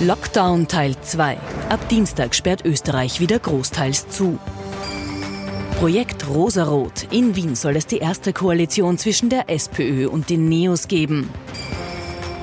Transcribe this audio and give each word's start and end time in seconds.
Lockdown 0.00 0.66
Teil 0.66 0.96
2. 1.00 1.38
Ab 1.68 1.88
Dienstag 1.88 2.34
sperrt 2.34 2.64
Österreich 2.64 3.20
wieder 3.20 3.38
großteils 3.38 4.08
zu. 4.08 4.40
Projekt 5.78 6.28
Rosarot. 6.28 7.06
In 7.12 7.36
Wien 7.36 7.54
soll 7.54 7.76
es 7.76 7.86
die 7.86 7.98
erste 7.98 8.32
Koalition 8.32 8.98
zwischen 8.98 9.28
der 9.28 9.48
SPÖ 9.48 10.08
und 10.08 10.30
den 10.30 10.48
Neos 10.48 10.88
geben. 10.88 11.30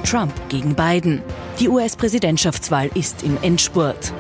Trump 0.06 0.34
gegen 0.48 0.76
Biden. 0.76 1.22
Die 1.60 1.68
US-Präsidentschaftswahl 1.68 2.90
ist 2.96 3.22
im 3.22 3.38
Endspurt. 3.42 4.14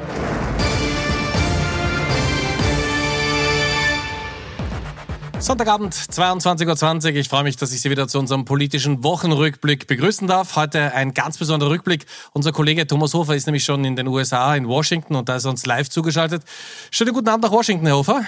Sonntagabend, 5.42 5.96
22.20 5.96 7.10
Uhr. 7.10 7.16
Ich 7.16 7.28
freue 7.28 7.42
mich, 7.42 7.58
dass 7.58 7.74
ich 7.74 7.82
Sie 7.82 7.90
wieder 7.90 8.08
zu 8.08 8.20
unserem 8.20 8.46
politischen 8.46 9.04
Wochenrückblick 9.04 9.88
begrüßen 9.88 10.28
darf. 10.28 10.56
Heute 10.56 10.94
ein 10.94 11.16
ganz 11.16 11.40
besonderer 11.40 11.72
Rückblick. 11.72 12.06
Unser 12.32 12.52
Kollege 12.52 12.86
Thomas 12.86 13.16
Hofer 13.16 13.36
ist 13.36 13.48
nämlich 13.48 13.64
schon 13.64 13.84
in 13.84 13.96
den 13.96 14.08
USA, 14.08 14.56
in 14.56 14.68
Washington, 14.68 15.16
und 15.16 15.28
da 15.30 15.38
ist 15.38 15.46
er 15.46 15.50
uns 15.50 15.66
live 15.66 15.90
zugeschaltet. 15.90 16.44
Schönen 16.92 17.12
guten 17.14 17.28
Abend 17.28 17.44
nach 17.44 17.52
Washington, 17.52 17.88
Herr 17.88 17.96
Hofer. 17.96 18.22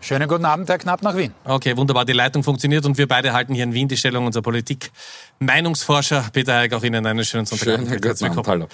Schönen 0.00 0.26
guten 0.26 0.46
Abend, 0.46 0.70
Herr 0.70 0.78
Knapp 0.78 1.02
nach 1.02 1.16
Wien. 1.16 1.34
Okay, 1.44 1.76
wunderbar. 1.76 2.06
Die 2.06 2.14
Leitung 2.14 2.42
funktioniert 2.42 2.86
und 2.86 2.96
wir 2.96 3.06
beide 3.06 3.34
halten 3.34 3.54
hier 3.54 3.64
in 3.64 3.74
Wien 3.74 3.88
die 3.88 3.98
Stellung 3.98 4.24
unserer 4.24 4.42
Politik. 4.42 4.90
Meinungsforscher 5.38 6.30
Peter 6.32 6.54
Heig, 6.54 6.72
auch 6.72 6.82
Ihnen 6.82 7.04
einen 7.04 7.24
schönen 7.26 7.44
Sonntagabend. 7.44 7.88
Schönen 7.88 8.00
guten 8.00 8.24
Abend, 8.24 8.48
hallo. 8.48 8.68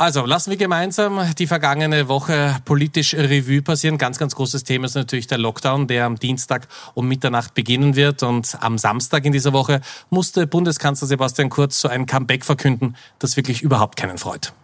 Also, 0.00 0.24
lassen 0.24 0.48
wir 0.48 0.56
gemeinsam 0.56 1.20
die 1.34 1.46
vergangene 1.46 2.08
Woche 2.08 2.56
politisch 2.64 3.12
Revue 3.12 3.60
passieren. 3.60 3.98
Ganz, 3.98 4.16
ganz 4.16 4.34
großes 4.34 4.64
Thema 4.64 4.86
ist 4.86 4.94
natürlich 4.94 5.26
der 5.26 5.36
Lockdown, 5.36 5.88
der 5.88 6.06
am 6.06 6.16
Dienstag 6.16 6.68
um 6.94 7.06
Mitternacht 7.06 7.52
beginnen 7.52 7.96
wird. 7.96 8.22
Und 8.22 8.56
am 8.62 8.78
Samstag 8.78 9.26
in 9.26 9.32
dieser 9.32 9.52
Woche 9.52 9.82
musste 10.08 10.46
Bundeskanzler 10.46 11.06
Sebastian 11.06 11.50
Kurz 11.50 11.82
so 11.82 11.88
ein 11.88 12.06
Comeback 12.06 12.46
verkünden, 12.46 12.96
das 13.18 13.36
wirklich 13.36 13.60
überhaupt 13.60 13.96
keinen 13.96 14.16
freut. 14.16 14.54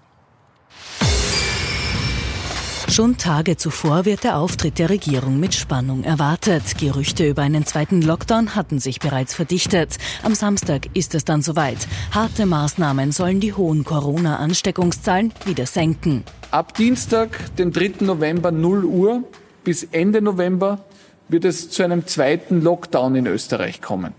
Schon 2.88 3.18
Tage 3.18 3.56
zuvor 3.56 4.04
wird 4.04 4.24
der 4.24 4.38
Auftritt 4.38 4.78
der 4.78 4.88
Regierung 4.88 5.38
mit 5.38 5.54
Spannung 5.54 6.04
erwartet. 6.04 6.78
Gerüchte 6.78 7.28
über 7.28 7.42
einen 7.42 7.66
zweiten 7.66 8.00
Lockdown 8.00 8.54
hatten 8.54 8.78
sich 8.78 9.00
bereits 9.00 9.34
verdichtet. 9.34 9.98
Am 10.22 10.34
Samstag 10.34 10.88
ist 10.94 11.14
es 11.14 11.24
dann 11.24 11.42
soweit. 11.42 11.88
Harte 12.12 12.46
Maßnahmen 12.46 13.12
sollen 13.12 13.40
die 13.40 13.52
hohen 13.52 13.84
Corona-Ansteckungszahlen 13.84 15.32
wieder 15.44 15.66
senken. 15.66 16.24
Ab 16.52 16.74
Dienstag, 16.74 17.54
dem 17.56 17.72
3. 17.72 18.04
November 18.04 18.50
0 18.52 18.84
Uhr 18.84 19.24
bis 19.64 19.82
Ende 19.90 20.22
November 20.22 20.84
wird 21.28 21.44
es 21.44 21.70
zu 21.70 21.82
einem 21.82 22.06
zweiten 22.06 22.62
Lockdown 22.62 23.16
in 23.16 23.26
Österreich 23.26 23.82
kommen. 23.82 24.14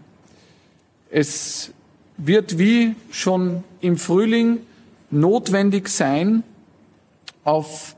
Es 1.10 1.72
wird 2.18 2.60
wie 2.60 2.96
schon 3.12 3.64
im 3.80 3.98
Frühling 3.98 4.60
notwendig 5.10 5.88
sein, 5.88 6.44
auf 7.44 7.96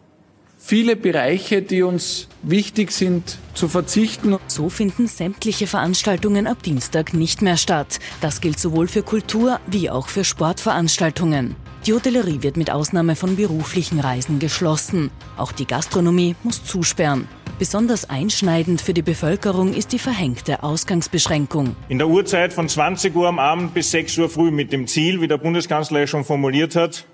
viele 0.69 0.95
Bereiche, 0.95 1.63
die 1.63 1.81
uns 1.81 2.27
wichtig 2.43 2.91
sind, 2.91 3.39
zu 3.55 3.67
verzichten. 3.67 4.37
So 4.45 4.69
finden 4.69 5.07
sämtliche 5.07 5.65
Veranstaltungen 5.65 6.45
ab 6.45 6.61
Dienstag 6.61 7.15
nicht 7.15 7.41
mehr 7.41 7.57
statt. 7.57 7.97
Das 8.21 8.39
gilt 8.39 8.59
sowohl 8.59 8.87
für 8.87 9.01
Kultur 9.01 9.59
wie 9.65 9.89
auch 9.89 10.09
für 10.09 10.23
Sportveranstaltungen. 10.23 11.55
Die 11.87 11.93
Hotellerie 11.93 12.43
wird 12.43 12.55
mit 12.55 12.69
Ausnahme 12.69 13.15
von 13.15 13.35
beruflichen 13.35 13.99
Reisen 13.99 14.37
geschlossen. 14.37 15.09
Auch 15.37 15.51
die 15.51 15.65
Gastronomie 15.65 16.35
muss 16.43 16.63
zusperren. 16.63 17.27
Besonders 17.57 18.07
einschneidend 18.07 18.79
für 18.79 18.93
die 18.93 19.01
Bevölkerung 19.01 19.73
ist 19.73 19.91
die 19.91 19.97
verhängte 19.97 20.61
Ausgangsbeschränkung. 20.61 21.75
In 21.87 21.97
der 21.97 22.09
Uhrzeit 22.09 22.53
von 22.53 22.69
20 22.69 23.15
Uhr 23.15 23.27
am 23.27 23.39
Abend 23.39 23.73
bis 23.73 23.89
6 23.89 24.19
Uhr 24.19 24.29
früh 24.29 24.51
mit 24.51 24.71
dem 24.71 24.85
Ziel, 24.85 25.19
wie 25.19 25.27
der 25.27 25.39
Bundeskanzler 25.39 26.01
ja 26.01 26.07
schon 26.07 26.25
formuliert 26.25 26.75
hat, 26.75 27.05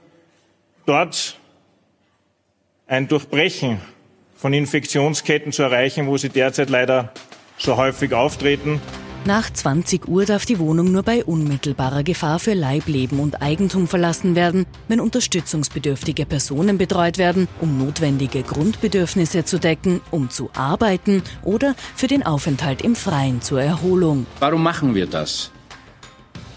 dort 0.86 1.40
ein 2.88 3.08
Durchbrechen 3.08 3.80
von 4.36 4.54
Infektionsketten 4.54 5.52
zu 5.52 5.64
erreichen, 5.64 6.08
wo 6.08 6.18
sie 6.18 6.30
derzeit 6.30 6.70
leider 6.70 7.12
so 7.58 7.78
häufig 7.78 8.14
auftreten. 8.14 8.82
Nach 9.28 9.52
20 9.52 10.08
Uhr 10.08 10.26
darf 10.26 10.46
die 10.46 10.60
Wohnung 10.60 10.92
nur 10.92 11.02
bei 11.02 11.24
unmittelbarer 11.26 12.04
Gefahr 12.04 12.38
für 12.38 12.54
Leib, 12.54 12.86
Leben 12.86 13.20
und 13.20 13.42
Eigentum 13.42 13.88
verlassen 13.88 14.36
werden, 14.36 14.68
wenn 14.88 15.00
unterstützungsbedürftige 15.00 16.28
Personen 16.28 16.78
betreut 16.78 17.18
werden, 17.18 17.48
um 17.60 17.80
notwendige 17.80 18.44
Grundbedürfnisse 18.44 19.44
zu 19.44 19.58
decken, 19.58 20.02
um 20.12 20.30
zu 20.30 20.52
arbeiten 20.54 21.24
oder 21.42 21.74
für 21.96 22.06
den 22.06 22.24
Aufenthalt 22.24 22.84
im 22.84 22.96
Freien 22.96 23.42
zur 23.42 23.64
Erholung. 23.64 24.28
Warum 24.40 24.62
machen 24.62 24.94
wir 24.94 25.08
das? 25.08 25.50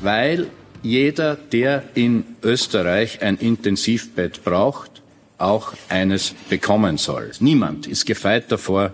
Weil 0.00 0.48
jeder, 0.82 1.36
der 1.36 1.84
in 1.94 2.24
Österreich 2.42 3.22
ein 3.22 3.38
Intensivbett 3.38 4.44
braucht, 4.44 4.98
auch 5.38 5.72
eines 5.88 6.34
bekommen 6.48 6.98
soll. 6.98 7.30
Niemand 7.40 7.86
ist 7.86 8.06
gefeit 8.06 8.52
davor, 8.52 8.92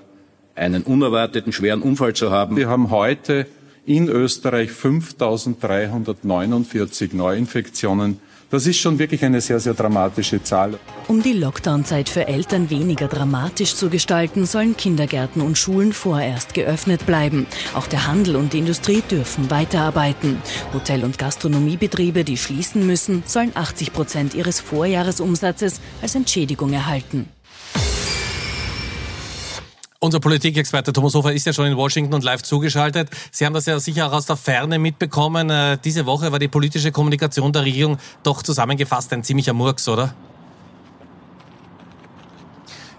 einen 0.54 0.82
unerwarteten 0.82 1.52
schweren 1.52 1.82
Unfall 1.82 2.14
zu 2.14 2.30
haben. 2.30 2.56
Wir 2.56 2.68
haben 2.68 2.90
heute 2.90 3.46
in 3.86 4.08
Österreich 4.08 4.70
5349 4.70 7.12
Neuinfektionen 7.12 8.18
das 8.54 8.66
ist 8.66 8.78
schon 8.78 8.98
wirklich 8.98 9.24
eine 9.24 9.40
sehr, 9.40 9.60
sehr 9.60 9.74
dramatische 9.74 10.42
Zahl. 10.42 10.78
Um 11.08 11.22
die 11.22 11.32
Lockdown-Zeit 11.32 12.08
für 12.08 12.26
Eltern 12.26 12.70
weniger 12.70 13.08
dramatisch 13.08 13.74
zu 13.74 13.90
gestalten, 13.90 14.46
sollen 14.46 14.76
Kindergärten 14.76 15.42
und 15.42 15.58
Schulen 15.58 15.92
vorerst 15.92 16.54
geöffnet 16.54 17.04
bleiben. 17.04 17.46
Auch 17.74 17.86
der 17.86 18.06
Handel 18.06 18.36
und 18.36 18.52
die 18.52 18.60
Industrie 18.60 19.02
dürfen 19.10 19.50
weiterarbeiten. 19.50 20.40
Hotel- 20.72 21.04
und 21.04 21.18
Gastronomiebetriebe, 21.18 22.24
die 22.24 22.36
schließen 22.36 22.86
müssen, 22.86 23.22
sollen 23.26 23.52
80 23.54 23.92
Prozent 23.92 24.34
ihres 24.34 24.60
Vorjahresumsatzes 24.60 25.80
als 26.00 26.14
Entschädigung 26.14 26.72
erhalten. 26.72 27.28
Unser 30.04 30.20
Politikexperte 30.20 30.92
Thomas 30.92 31.14
Hofer 31.14 31.32
ist 31.32 31.46
ja 31.46 31.54
schon 31.54 31.64
in 31.64 31.78
Washington 31.78 32.12
und 32.12 32.24
live 32.24 32.42
zugeschaltet. 32.42 33.08
Sie 33.30 33.46
haben 33.46 33.54
das 33.54 33.64
ja 33.64 33.80
sicher 33.80 34.06
auch 34.06 34.12
aus 34.12 34.26
der 34.26 34.36
Ferne 34.36 34.78
mitbekommen. 34.78 35.48
Äh, 35.48 35.78
diese 35.82 36.04
Woche 36.04 36.30
war 36.30 36.38
die 36.38 36.46
politische 36.46 36.92
Kommunikation 36.92 37.54
der 37.54 37.62
Regierung 37.62 37.96
doch 38.22 38.42
zusammengefasst 38.42 39.14
ein 39.14 39.24
ziemlicher 39.24 39.54
Murks, 39.54 39.88
oder? 39.88 40.14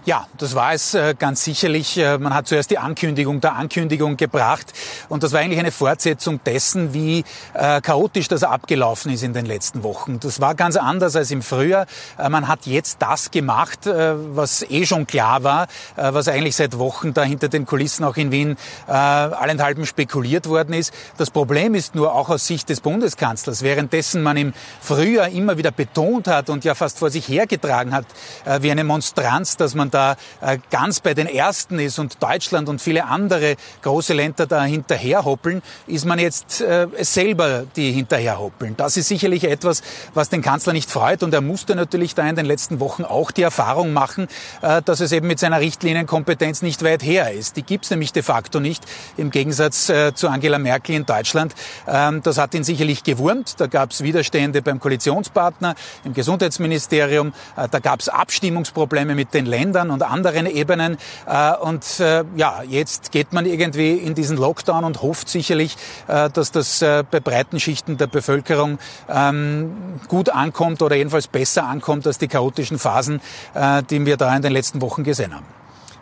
Ja, 0.06 0.28
das 0.38 0.54
war 0.54 0.72
es 0.72 0.94
äh, 0.94 1.16
ganz 1.18 1.42
sicherlich. 1.42 1.98
Äh, 1.98 2.18
man 2.18 2.32
hat 2.32 2.46
zuerst 2.46 2.70
die 2.70 2.78
Ankündigung 2.78 3.40
der 3.40 3.56
Ankündigung 3.56 4.16
gebracht 4.16 4.72
und 5.08 5.24
das 5.24 5.32
war 5.32 5.40
eigentlich 5.40 5.58
eine 5.58 5.72
Fortsetzung 5.72 6.38
dessen, 6.44 6.94
wie 6.94 7.24
äh, 7.54 7.80
chaotisch 7.80 8.28
das 8.28 8.44
abgelaufen 8.44 9.10
ist 9.10 9.24
in 9.24 9.32
den 9.32 9.46
letzten 9.46 9.82
Wochen. 9.82 10.20
Das 10.20 10.40
war 10.40 10.54
ganz 10.54 10.76
anders 10.76 11.16
als 11.16 11.32
im 11.32 11.42
Frühjahr. 11.42 11.86
Man 12.18 12.46
hat 12.46 12.66
jetzt 12.66 13.02
das 13.02 13.32
gemacht, 13.32 13.80
was 13.86 14.62
eh 14.62 14.86
schon 14.86 15.06
klar 15.08 15.42
war, 15.42 15.66
was 15.96 16.28
eigentlich 16.28 16.54
seit 16.54 16.78
Wochen 16.78 17.12
da 17.12 17.24
hinter 17.24 17.48
den 17.48 17.66
Kulissen 17.66 18.04
auch 18.04 18.16
in 18.16 18.30
Wien 18.30 18.56
allenthalben 18.86 19.86
spekuliert 19.86 20.48
worden 20.48 20.72
ist. 20.74 20.92
Das 21.18 21.30
Problem 21.30 21.74
ist 21.74 21.94
nur 21.94 22.14
auch 22.14 22.28
aus 22.28 22.46
Sicht 22.46 22.68
des 22.68 22.80
Bundeskanzlers, 22.80 23.62
währenddessen 23.62 24.22
man 24.22 24.36
im 24.36 24.52
Frühjahr 24.80 25.28
immer 25.28 25.58
wieder 25.58 25.70
betont 25.70 26.28
hat 26.28 26.48
und 26.48 26.64
ja 26.64 26.74
fast 26.74 26.98
vor 26.98 27.10
sich 27.10 27.28
hergetragen 27.28 27.92
hat, 27.92 28.06
wie 28.60 28.70
eine 28.70 28.84
Monstranz, 28.84 29.56
dass 29.56 29.74
man 29.74 29.90
da 29.96 30.16
äh, 30.42 30.58
ganz 30.70 31.00
bei 31.00 31.14
den 31.14 31.26
Ersten 31.26 31.78
ist 31.78 31.98
und 31.98 32.22
Deutschland 32.22 32.68
und 32.68 32.82
viele 32.82 33.06
andere 33.06 33.56
große 33.80 34.12
Länder 34.12 34.46
da 34.46 34.62
hinterherhoppeln, 34.62 35.62
ist 35.86 36.04
man 36.04 36.18
jetzt 36.18 36.60
äh, 36.60 36.86
selber 37.00 37.64
die 37.76 37.92
hinterherhoppeln. 37.92 38.76
Das 38.76 38.98
ist 38.98 39.08
sicherlich 39.08 39.44
etwas, 39.44 39.82
was 40.12 40.28
den 40.28 40.42
Kanzler 40.42 40.74
nicht 40.74 40.90
freut 40.90 41.22
und 41.22 41.32
er 41.32 41.40
musste 41.40 41.74
natürlich 41.74 42.14
da 42.14 42.28
in 42.28 42.36
den 42.36 42.44
letzten 42.44 42.78
Wochen 42.78 43.04
auch 43.04 43.30
die 43.30 43.40
Erfahrung 43.40 43.94
machen, 43.94 44.28
äh, 44.60 44.82
dass 44.82 45.00
es 45.00 45.12
eben 45.12 45.28
mit 45.28 45.38
seiner 45.38 45.60
Richtlinienkompetenz 45.60 46.60
nicht 46.60 46.84
weit 46.84 47.02
her 47.02 47.32
ist. 47.32 47.56
Die 47.56 47.62
gibt's 47.62 47.88
nämlich 47.88 48.12
de 48.12 48.22
facto 48.22 48.60
nicht, 48.60 48.84
im 49.16 49.30
Gegensatz 49.30 49.86
zu 49.86 50.28
Angela 50.28 50.58
Merkel 50.58 50.94
in 50.94 51.06
Deutschland. 51.06 51.54
Ähm, 51.86 52.22
das 52.22 52.36
hat 52.36 52.54
ihn 52.54 52.64
sicherlich 52.64 53.02
gewurmt. 53.02 53.54
Da 53.60 53.66
gab's 53.66 54.02
Widerstände 54.02 54.60
beim 54.60 54.78
Koalitionspartner, 54.78 55.74
im 56.04 56.12
Gesundheitsministerium. 56.12 57.32
Da 57.56 57.78
gab's 57.78 58.08
Abstimmungsprobleme 58.08 59.14
mit 59.14 59.32
den 59.32 59.46
Ländern 59.46 59.85
und 59.90 60.02
anderen 60.02 60.46
Ebenen. 60.46 60.96
Äh, 61.26 61.54
und 61.56 62.00
äh, 62.00 62.24
ja, 62.36 62.62
jetzt 62.66 63.12
geht 63.12 63.32
man 63.32 63.46
irgendwie 63.46 63.94
in 63.94 64.14
diesen 64.14 64.36
Lockdown 64.36 64.84
und 64.84 65.02
hofft 65.02 65.28
sicherlich, 65.28 65.76
äh, 66.08 66.30
dass 66.30 66.52
das 66.52 66.80
bei 66.80 67.20
breiten 67.20 67.60
Schichten 67.60 67.96
der 67.96 68.06
Bevölkerung 68.06 68.78
ähm, 69.08 69.98
gut 70.08 70.28
ankommt 70.30 70.82
oder 70.82 70.96
jedenfalls 70.96 71.26
besser 71.26 71.64
ankommt 71.64 72.06
als 72.06 72.18
die 72.18 72.28
chaotischen 72.28 72.78
Phasen, 72.78 73.20
die 73.90 74.06
wir 74.06 74.16
da 74.16 74.34
in 74.34 74.42
den 74.42 74.52
letzten 74.52 74.80
Wochen 74.80 75.04
gesehen 75.04 75.34
haben. 75.34 75.46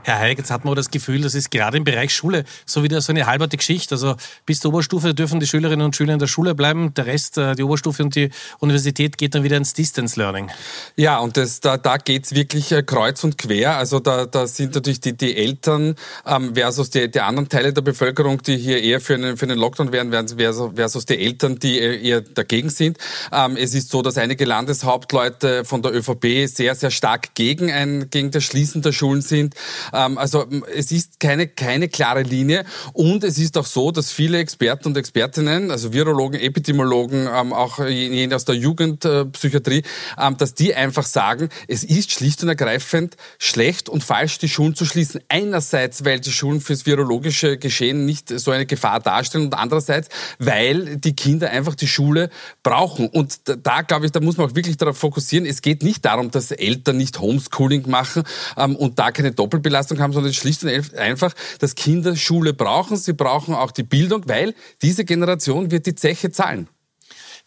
Herr 0.05 0.19
Heig, 0.19 0.37
jetzt 0.37 0.51
hat 0.51 0.67
man 0.67 0.75
das 0.75 0.91
Gefühl, 0.91 1.23
das 1.23 1.35
ist 1.35 1.51
gerade 1.51 1.79
im 1.79 1.85
Bereich 1.85 2.15
Schule 2.15 2.45
so 2.67 2.83
wieder 2.83 3.01
so 3.01 3.11
eine 3.11 3.25
halberte 3.25 3.57
Geschichte. 3.57 3.95
Also 3.95 4.17
bis 4.45 4.61
zur 4.61 4.71
Oberstufe 4.71 5.15
dürfen 5.15 5.41
die 5.41 5.47
Schülerinnen 5.47 5.87
und 5.87 5.97
Schüler 5.97 6.13
in 6.13 6.19
der 6.19 6.27
Schule 6.27 6.55
bleiben. 6.55 6.93
Der 6.93 7.07
Rest, 7.07 7.39
äh, 7.39 7.55
die 7.55 7.63
Oberstufe 7.63 8.03
und 8.03 8.15
die 8.15 8.29
Universität 8.59 9.17
geht 9.17 9.35
dann 9.35 9.45
wieder 9.45 9.57
ins 9.57 9.73
Distance 9.73 10.21
Learning. 10.21 10.51
Ja, 10.97 11.21
und 11.21 11.39
das, 11.39 11.61
da, 11.61 11.79
da 11.79 11.97
geht's 11.97 12.35
wirklich 12.35 12.71
äh, 12.73 12.83
kreuz 12.83 13.25
und 13.25 13.39
quer. 13.39 13.79
Also 13.79 13.99
da, 13.99 14.27
da 14.27 14.47
sind 14.47 14.75
natürlich 14.75 15.01
die, 15.01 15.17
die 15.17 15.39
Eltern 15.39 15.95
ähm, 16.27 16.55
versus 16.55 16.91
die, 16.91 17.11
die 17.11 17.21
anderen 17.21 17.49
Teile 17.49 17.73
der 17.73 17.81
Bevölkerung, 17.81 18.43
die 18.43 18.59
hier 18.59 18.83
eher 18.83 19.01
für 19.01 19.15
einen, 19.15 19.39
für 19.39 19.47
einen 19.47 19.59
Lockdown 19.59 19.91
wären, 19.91 20.13
versus 20.13 21.07
die 21.07 21.19
Eltern, 21.19 21.59
die 21.59 21.79
eher 21.79 22.21
dagegen 22.21 22.69
sind. 22.69 22.99
Ähm, 23.33 23.57
es 23.57 23.73
ist 23.73 23.89
so, 23.89 24.03
dass 24.03 24.19
einige 24.19 24.45
Landeshauptleute 24.45 25.65
von 25.65 25.81
der 25.81 25.95
ÖVP 25.95 26.47
sehr, 26.47 26.75
sehr 26.75 26.91
stark 26.91 27.35
gegen, 27.35 27.73
ein, 27.73 28.11
gegen 28.11 28.31
das 28.31 28.45
Schließen 28.45 28.83
der 28.83 28.93
Schulen 28.93 29.23
sind. 29.23 29.55
Ähm, 29.95 30.19
also 30.19 30.47
es 30.75 30.91
ist 30.91 31.21
keine, 31.21 31.47
keine 31.47 31.89
klare 31.89 32.23
Linie 32.23 32.65
und 32.93 33.25
es 33.25 33.39
ist 33.39 33.57
auch 33.57 33.67
so, 33.67 33.91
dass 33.91 34.13
viele 34.13 34.39
Experten 34.39 34.89
und 34.89 34.97
Expertinnen, 34.97 35.71
also 35.71 35.93
Virologen, 35.93 36.41
Epidemiologen, 36.41 37.29
ähm, 37.33 37.53
auch 37.53 37.79
jene 37.79 38.35
aus 38.35 38.45
der 38.45 38.57
Jugendpsychiatrie, 38.57 39.83
ähm, 40.19 40.37
dass 40.37 40.55
die 40.55 40.75
einfach 40.75 41.05
sagen, 41.05 41.49
es 41.69 41.85
ist 41.85 42.13
schlicht 42.13 42.43
und 42.43 42.49
ergreifend 42.49 43.17
schlecht 43.39 43.89
und 43.89 44.03
falsch, 44.03 44.39
die 44.39 44.49
Schulen 44.49 44.75
zu 44.75 44.85
schließen. 44.85 45.21
Einerseits, 45.29 46.05
weil 46.05 46.21
die 46.21 46.33
Schulen 46.33 46.61
fürs 46.61 46.87
virologische 46.87 47.57
Geschehen 47.59 48.05
nicht 48.05 48.29
so 48.29 48.51
eine 48.51 48.67
Gefahr 48.67 49.01
darstellen 49.01 49.47
und 49.47 49.55
andererseits, 49.55 50.09
weil 50.39 50.97
die 50.97 51.15
Kinder 51.15 51.51
einfach 51.51 51.75
die 51.75 51.89
Schule 51.89 52.31
brauchen. 52.63 53.09
Und 53.09 53.41
da, 53.45 53.83
glaube 53.83 54.07
ich, 54.07 54.13
da 54.13 54.21
muss 54.21 54.37
man 54.37 54.51
auch 54.51 54.55
wirklich 54.55 54.77
darauf 54.77 54.99
fokussieren. 54.99 55.47
Es 55.47 55.63
geht 55.63 55.83
nicht 55.83 56.05
darum, 56.05 56.31
dass 56.31 56.51
Eltern 56.51 56.97
nicht 56.97 57.21
Homeschooling 57.21 57.89
machen 57.89 58.25
und 58.57 58.99
da 58.99 59.13
keine 59.13 59.33
Doppelbelastung 59.33 59.84
haben, 60.01 60.13
sondern 60.13 60.33
schlicht 60.33 60.65
und 60.65 60.95
einfach, 60.97 61.35
dass 61.59 61.75
Kinder 61.75 62.17
Schule 62.17 62.53
brauchen. 62.53 62.97
Sie 62.97 63.13
brauchen 63.13 63.55
auch 63.55 63.71
die 63.71 63.83
Bildung, 63.83 64.23
weil 64.27 64.55
diese 64.83 65.05
Generation 65.05 65.71
wird 65.71 65.87
die 65.87 65.95
Zeche 65.95 66.31
zahlen. 66.31 66.69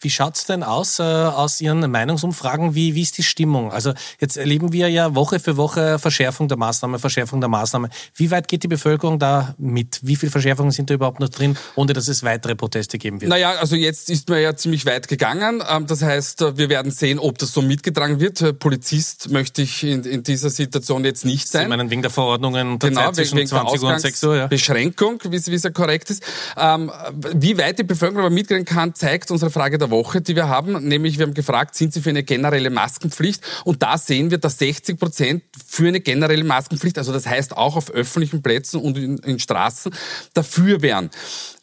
Wie 0.00 0.10
schaut's 0.10 0.44
denn 0.44 0.62
aus 0.62 1.00
äh, 1.00 1.02
aus 1.02 1.60
Ihren 1.60 1.90
Meinungsumfragen? 1.90 2.76
Wie, 2.76 2.94
wie 2.94 3.02
ist 3.02 3.18
die 3.18 3.24
Stimmung? 3.24 3.72
Also 3.72 3.94
jetzt 4.20 4.36
erleben 4.36 4.72
wir 4.72 4.88
ja 4.88 5.16
Woche 5.16 5.40
für 5.40 5.56
Woche 5.56 5.98
Verschärfung 5.98 6.46
der 6.46 6.56
Maßnahme, 6.56 7.00
Verschärfung 7.00 7.40
der 7.40 7.48
Maßnahme. 7.48 7.88
Wie 8.14 8.30
weit 8.30 8.46
geht 8.46 8.62
die 8.62 8.68
Bevölkerung 8.68 9.18
da 9.18 9.56
mit? 9.58 9.98
Wie 10.02 10.14
viele 10.14 10.30
Verschärfungen 10.30 10.70
sind 10.70 10.90
da 10.90 10.94
überhaupt 10.94 11.18
noch 11.18 11.28
drin, 11.28 11.56
ohne 11.74 11.94
dass 11.94 12.06
es 12.06 12.22
weitere 12.22 12.54
Proteste 12.54 12.96
geben 12.98 13.20
wird? 13.20 13.28
Naja, 13.28 13.54
also 13.58 13.74
jetzt 13.74 14.08
ist 14.08 14.28
man 14.28 14.40
ja 14.40 14.54
ziemlich 14.54 14.86
weit 14.86 15.08
gegangen. 15.08 15.64
Ähm, 15.68 15.88
das 15.88 16.02
heißt, 16.02 16.42
äh, 16.42 16.56
wir 16.56 16.68
werden 16.68 16.92
sehen, 16.92 17.18
ob 17.18 17.38
das 17.38 17.52
so 17.52 17.60
mitgetragen 17.60 18.20
wird. 18.20 18.60
Polizist 18.60 19.30
möchte 19.30 19.62
ich 19.62 19.82
in, 19.82 20.04
in 20.04 20.22
dieser 20.22 20.50
Situation 20.50 21.04
jetzt 21.04 21.24
nicht 21.24 21.48
sein. 21.48 21.64
Sie 21.64 21.68
meinen 21.70 21.90
wegen 21.90 22.02
der 22.02 22.12
Verordnungen 22.12 22.78
der 22.78 22.90
genau, 22.90 23.06
Zeit 23.06 23.16
zwischen 23.16 23.38
wegen 23.38 23.48
20 23.48 23.82
Uhr 23.82 23.92
und 23.92 24.00
6 24.00 24.24
Uhr? 24.24 24.36
Ja. 24.36 24.46
Beschränkung, 24.46 25.20
wie 25.28 25.36
es 25.36 25.62
ja 25.64 25.70
korrekt 25.70 26.10
ist. 26.10 26.22
Ähm, 26.56 26.92
wie 27.34 27.58
weit 27.58 27.80
die 27.80 27.82
Bevölkerung 27.82 28.26
aber 28.26 28.34
mitgehen 28.34 28.64
kann, 28.64 28.94
zeigt 28.94 29.32
unsere 29.32 29.50
Frage 29.50 29.76
der 29.76 29.87
Woche, 29.90 30.20
die 30.20 30.36
wir 30.36 30.48
haben. 30.48 30.72
Nämlich, 30.86 31.18
wir 31.18 31.26
haben 31.26 31.34
gefragt, 31.34 31.74
sind 31.74 31.92
Sie 31.92 32.00
für 32.00 32.10
eine 32.10 32.22
generelle 32.22 32.70
Maskenpflicht? 32.70 33.42
Und 33.64 33.82
da 33.82 33.98
sehen 33.98 34.30
wir, 34.30 34.38
dass 34.38 34.58
60 34.58 34.98
Prozent 34.98 35.42
für 35.66 35.88
eine 35.88 36.00
generelle 36.00 36.44
Maskenpflicht, 36.44 36.98
also 36.98 37.12
das 37.12 37.26
heißt 37.26 37.56
auch 37.56 37.76
auf 37.76 37.90
öffentlichen 37.90 38.42
Plätzen 38.42 38.80
und 38.80 38.98
in, 38.98 39.18
in 39.18 39.38
Straßen, 39.38 39.92
dafür 40.34 40.82
wären. 40.82 41.10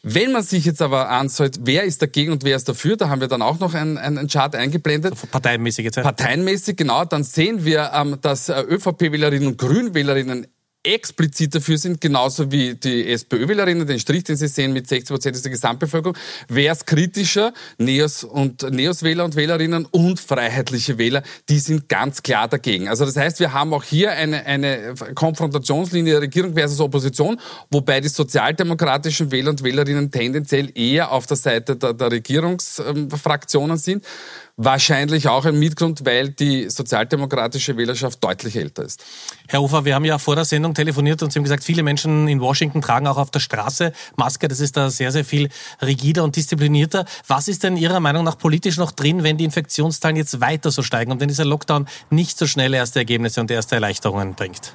Wenn 0.02 0.32
man 0.32 0.42
sich 0.42 0.64
jetzt 0.64 0.82
aber 0.82 1.10
anschaut, 1.10 1.56
wer 1.62 1.82
ist 1.82 2.00
dagegen 2.00 2.32
und 2.32 2.44
wer 2.44 2.56
ist 2.56 2.68
dafür, 2.68 2.96
da 2.96 3.08
haben 3.08 3.20
wir 3.20 3.28
dann 3.28 3.42
auch 3.42 3.58
noch 3.58 3.74
einen, 3.74 3.98
einen 3.98 4.28
Chart 4.28 4.54
eingeblendet. 4.54 5.14
Parteienmäßig 5.30 5.84
jetzt. 5.84 6.00
Parteienmäßig, 6.00 6.76
genau. 6.76 7.04
Dann 7.04 7.24
sehen 7.24 7.64
wir, 7.64 7.90
ähm, 7.92 8.18
dass 8.20 8.48
äh, 8.48 8.60
ÖVP-Wählerinnen 8.60 9.48
und 9.48 9.58
Grünwählerinnen 9.58 10.46
explizit 10.86 11.54
dafür 11.54 11.78
sind, 11.78 12.00
genauso 12.00 12.50
wie 12.50 12.74
die 12.74 13.10
SPÖ-Wählerinnen, 13.10 13.86
den 13.86 13.98
Strich, 13.98 14.24
den 14.24 14.36
Sie 14.36 14.48
sehen 14.48 14.72
mit 14.72 14.88
60 14.88 15.08
Prozent 15.08 15.44
der 15.44 15.50
Gesamtbevölkerung, 15.50 16.16
wäre 16.48 16.74
es 16.74 16.84
kritischer, 16.84 17.52
Neos 17.78 18.24
und 18.24 18.62
Neos-Wähler 18.70 19.24
und 19.24 19.36
Wählerinnen 19.36 19.86
und 19.86 20.20
freiheitliche 20.20 20.98
Wähler, 20.98 21.22
die 21.48 21.58
sind 21.58 21.88
ganz 21.88 22.22
klar 22.22 22.48
dagegen. 22.48 22.88
Also 22.88 23.04
das 23.04 23.16
heißt, 23.16 23.40
wir 23.40 23.52
haben 23.52 23.74
auch 23.74 23.84
hier 23.84 24.12
eine, 24.12 24.46
eine 24.46 24.94
Konfrontationslinie 25.14 26.20
Regierung 26.20 26.54
versus 26.54 26.80
Opposition, 26.80 27.40
wobei 27.70 28.00
die 28.00 28.08
sozialdemokratischen 28.08 29.30
Wähler 29.30 29.50
und 29.50 29.62
Wählerinnen 29.62 30.10
tendenziell 30.10 30.70
eher 30.74 31.12
auf 31.12 31.26
der 31.26 31.36
Seite 31.36 31.76
der, 31.76 31.92
der 31.92 32.10
Regierungsfraktionen 32.10 33.76
sind. 33.76 34.04
Wahrscheinlich 34.58 35.28
auch 35.28 35.44
ein 35.44 35.58
Mitgrund, 35.58 36.06
weil 36.06 36.30
die 36.30 36.70
sozialdemokratische 36.70 37.76
Wählerschaft 37.76 38.24
deutlich 38.24 38.56
älter 38.56 38.84
ist. 38.84 39.04
Herr 39.48 39.62
Ufer, 39.62 39.84
wir 39.84 39.94
haben 39.94 40.06
ja 40.06 40.16
vor 40.16 40.34
der 40.34 40.46
Sendung 40.46 40.72
telefoniert 40.72 41.22
und 41.22 41.30
Sie 41.30 41.38
haben 41.38 41.44
gesagt, 41.44 41.62
viele 41.62 41.82
Menschen 41.82 42.26
in 42.26 42.40
Washington 42.40 42.80
tragen 42.80 43.06
auch 43.06 43.18
auf 43.18 43.30
der 43.30 43.40
Straße 43.40 43.92
Maske. 44.16 44.48
Das 44.48 44.60
ist 44.60 44.78
da 44.78 44.88
sehr, 44.88 45.12
sehr 45.12 45.26
viel 45.26 45.50
rigider 45.82 46.24
und 46.24 46.36
disziplinierter. 46.36 47.04
Was 47.26 47.48
ist 47.48 47.64
denn 47.64 47.76
Ihrer 47.76 48.00
Meinung 48.00 48.24
nach 48.24 48.38
politisch 48.38 48.78
noch 48.78 48.92
drin, 48.92 49.24
wenn 49.24 49.36
die 49.36 49.44
Infektionszahlen 49.44 50.16
jetzt 50.16 50.40
weiter 50.40 50.70
so 50.70 50.82
steigen 50.82 51.12
und 51.12 51.20
wenn 51.20 51.28
dieser 51.28 51.44
Lockdown 51.44 51.86
nicht 52.08 52.38
so 52.38 52.46
schnell 52.46 52.72
erste 52.72 53.00
Ergebnisse 53.00 53.42
und 53.42 53.50
erste 53.50 53.74
Erleichterungen 53.74 54.36
bringt? 54.36 54.74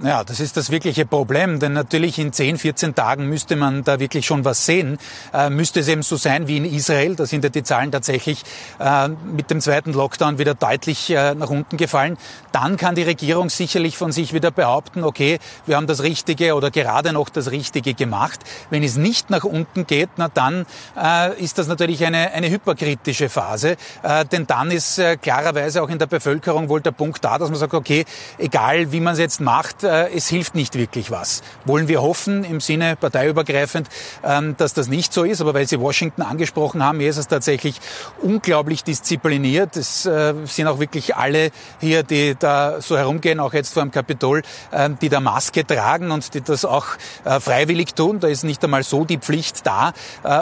Ja, 0.00 0.22
das 0.22 0.38
ist 0.38 0.56
das 0.56 0.70
wirkliche 0.70 1.06
Problem, 1.06 1.58
denn 1.58 1.72
natürlich 1.72 2.20
in 2.20 2.32
10, 2.32 2.58
14 2.58 2.94
Tagen 2.94 3.28
müsste 3.28 3.56
man 3.56 3.82
da 3.82 3.98
wirklich 3.98 4.26
schon 4.26 4.44
was 4.44 4.64
sehen. 4.64 4.96
Äh, 5.34 5.50
müsste 5.50 5.80
es 5.80 5.88
eben 5.88 6.02
so 6.02 6.14
sein 6.14 6.46
wie 6.46 6.56
in 6.56 6.64
Israel, 6.64 7.16
da 7.16 7.26
sind 7.26 7.42
ja 7.42 7.50
die 7.50 7.64
Zahlen 7.64 7.90
tatsächlich 7.90 8.44
äh, 8.78 9.08
mit 9.08 9.50
dem 9.50 9.60
zweiten 9.60 9.92
Lockdown 9.92 10.38
wieder 10.38 10.54
deutlich 10.54 11.10
äh, 11.10 11.34
nach 11.34 11.50
unten 11.50 11.76
gefallen. 11.76 12.16
Dann 12.52 12.76
kann 12.76 12.94
die 12.94 13.02
Regierung 13.02 13.50
sicherlich 13.50 13.98
von 13.98 14.12
sich 14.12 14.32
wieder 14.32 14.52
behaupten, 14.52 15.02
okay, 15.02 15.40
wir 15.66 15.74
haben 15.74 15.88
das 15.88 16.04
Richtige 16.04 16.54
oder 16.54 16.70
gerade 16.70 17.12
noch 17.12 17.28
das 17.28 17.50
Richtige 17.50 17.94
gemacht. 17.94 18.38
Wenn 18.70 18.84
es 18.84 18.96
nicht 18.96 19.30
nach 19.30 19.42
unten 19.42 19.84
geht, 19.84 20.10
na 20.16 20.28
dann 20.28 20.64
äh, 20.96 21.42
ist 21.42 21.58
das 21.58 21.66
natürlich 21.66 22.04
eine, 22.04 22.30
eine 22.30 22.48
hyperkritische 22.50 23.28
Phase, 23.28 23.76
äh, 24.04 24.24
denn 24.26 24.46
dann 24.46 24.70
ist 24.70 25.00
äh, 25.00 25.16
klarerweise 25.16 25.82
auch 25.82 25.88
in 25.88 25.98
der 25.98 26.06
Bevölkerung 26.06 26.68
wohl 26.68 26.82
der 26.82 26.92
Punkt 26.92 27.24
da, 27.24 27.36
dass 27.36 27.50
man 27.50 27.58
sagt, 27.58 27.74
okay, 27.74 28.04
egal 28.38 28.92
wie 28.92 29.00
man 29.00 29.14
es 29.14 29.18
jetzt 29.18 29.40
macht, 29.40 29.87
äh, 29.88 30.10
es 30.14 30.28
hilft 30.28 30.54
nicht 30.54 30.76
wirklich 30.76 31.10
was. 31.10 31.42
Wollen 31.64 31.88
wir 31.88 32.02
hoffen, 32.02 32.44
im 32.44 32.60
Sinne 32.60 32.96
parteiübergreifend, 32.96 33.88
ähm, 34.22 34.56
dass 34.56 34.74
das 34.74 34.88
nicht 34.88 35.12
so 35.12 35.24
ist. 35.24 35.40
Aber 35.40 35.54
weil 35.54 35.66
Sie 35.66 35.80
Washington 35.80 36.22
angesprochen 36.22 36.84
haben, 36.84 37.00
hier 37.00 37.10
ist 37.10 37.16
es 37.16 37.26
tatsächlich 37.26 37.80
unglaublich 38.20 38.84
diszipliniert. 38.84 39.76
Es 39.76 40.06
äh, 40.06 40.34
sind 40.44 40.68
auch 40.68 40.78
wirklich 40.78 41.16
alle 41.16 41.50
hier, 41.80 42.02
die 42.02 42.36
da 42.38 42.80
so 42.80 42.96
herumgehen, 42.96 43.40
auch 43.40 43.54
jetzt 43.54 43.72
vor 43.72 43.82
dem 43.82 43.90
Kapitol, 43.90 44.42
ähm, 44.72 44.98
die 45.00 45.08
da 45.08 45.20
Maske 45.20 45.66
tragen 45.66 46.10
und 46.10 46.34
die 46.34 46.42
das 46.42 46.64
auch 46.64 46.86
äh, 47.24 47.40
freiwillig 47.40 47.94
tun. 47.94 48.20
Da 48.20 48.28
ist 48.28 48.44
nicht 48.44 48.62
einmal 48.62 48.82
so 48.82 49.04
die 49.04 49.18
Pflicht 49.18 49.66
da. 49.66 49.92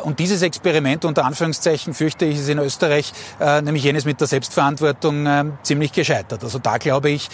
Und 0.03 0.19
dieses 0.19 0.43
Experiment 0.43 1.05
unter 1.05 1.25
Anführungszeichen 1.25 1.95
fürchte 1.95 2.25
ich 2.25 2.39
ist 2.39 2.49
in 2.49 2.59
Österreich, 2.59 3.13
nämlich 3.63 3.85
jenes 3.85 4.05
mit 4.05 4.21
der 4.21 4.27
Selbstverantwortung, 4.27 5.27
ähm, 5.27 5.59
ziemlich 5.63 5.93
gescheitert. 5.93 6.43
Also 6.43 6.59
da 6.59 6.79
glaube 6.79 7.11
ich, 7.11 7.29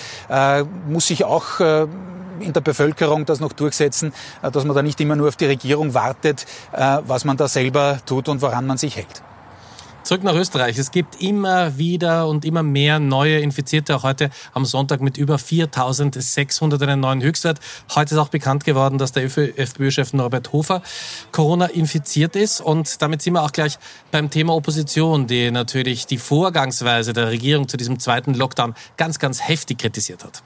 muss 0.86 1.06
sich 1.06 1.24
auch 1.24 1.60
in 2.40 2.52
der 2.52 2.60
Bevölkerung 2.60 3.24
das 3.24 3.40
noch 3.40 3.52
durchsetzen, 3.52 4.12
äh, 4.42 4.50
dass 4.50 4.64
man 4.64 4.74
da 4.74 4.82
nicht 4.82 5.00
immer 5.00 5.16
nur 5.16 5.28
auf 5.28 5.36
die 5.36 5.46
Regierung 5.46 5.94
wartet, 5.94 6.46
äh, 6.72 6.98
was 7.06 7.24
man 7.24 7.36
da 7.36 7.48
selber 7.48 8.00
tut 8.04 8.28
und 8.28 8.42
woran 8.42 8.66
man 8.66 8.78
sich 8.78 8.96
hält. 8.96 9.22
Zurück 10.04 10.24
nach 10.24 10.34
Österreich. 10.34 10.78
Es 10.78 10.90
gibt 10.90 11.22
immer 11.22 11.78
wieder 11.78 12.26
und 12.26 12.44
immer 12.44 12.64
mehr 12.64 12.98
neue 12.98 13.38
Infizierte, 13.38 13.94
auch 13.94 14.02
heute 14.02 14.30
am 14.52 14.64
Sonntag 14.64 15.00
mit 15.00 15.16
über 15.16 15.36
4.600 15.36 16.82
einen 16.82 17.00
neuen 17.00 17.22
Höchstwert. 17.22 17.60
Heute 17.94 18.16
ist 18.16 18.20
auch 18.20 18.28
bekannt 18.28 18.64
geworden, 18.64 18.98
dass 18.98 19.12
der 19.12 19.22
FPÖ-Chef 19.24 20.12
Norbert 20.12 20.52
Hofer 20.52 20.82
Corona 21.30 21.66
infiziert 21.66 22.34
ist. 22.34 22.60
Und 22.60 23.00
damit 23.00 23.22
sind 23.22 23.34
wir 23.34 23.44
auch 23.44 23.52
gleich 23.52 23.78
beim 24.10 24.28
Thema 24.28 24.54
Opposition, 24.54 25.28
die 25.28 25.52
natürlich 25.52 26.06
die 26.06 26.18
Vorgangsweise 26.18 27.12
der 27.12 27.28
Regierung 27.28 27.68
zu 27.68 27.76
diesem 27.76 28.00
zweiten 28.00 28.34
Lockdown 28.34 28.74
ganz, 28.96 29.20
ganz 29.20 29.40
heftig 29.46 29.78
kritisiert 29.78 30.24
hat. 30.24 30.42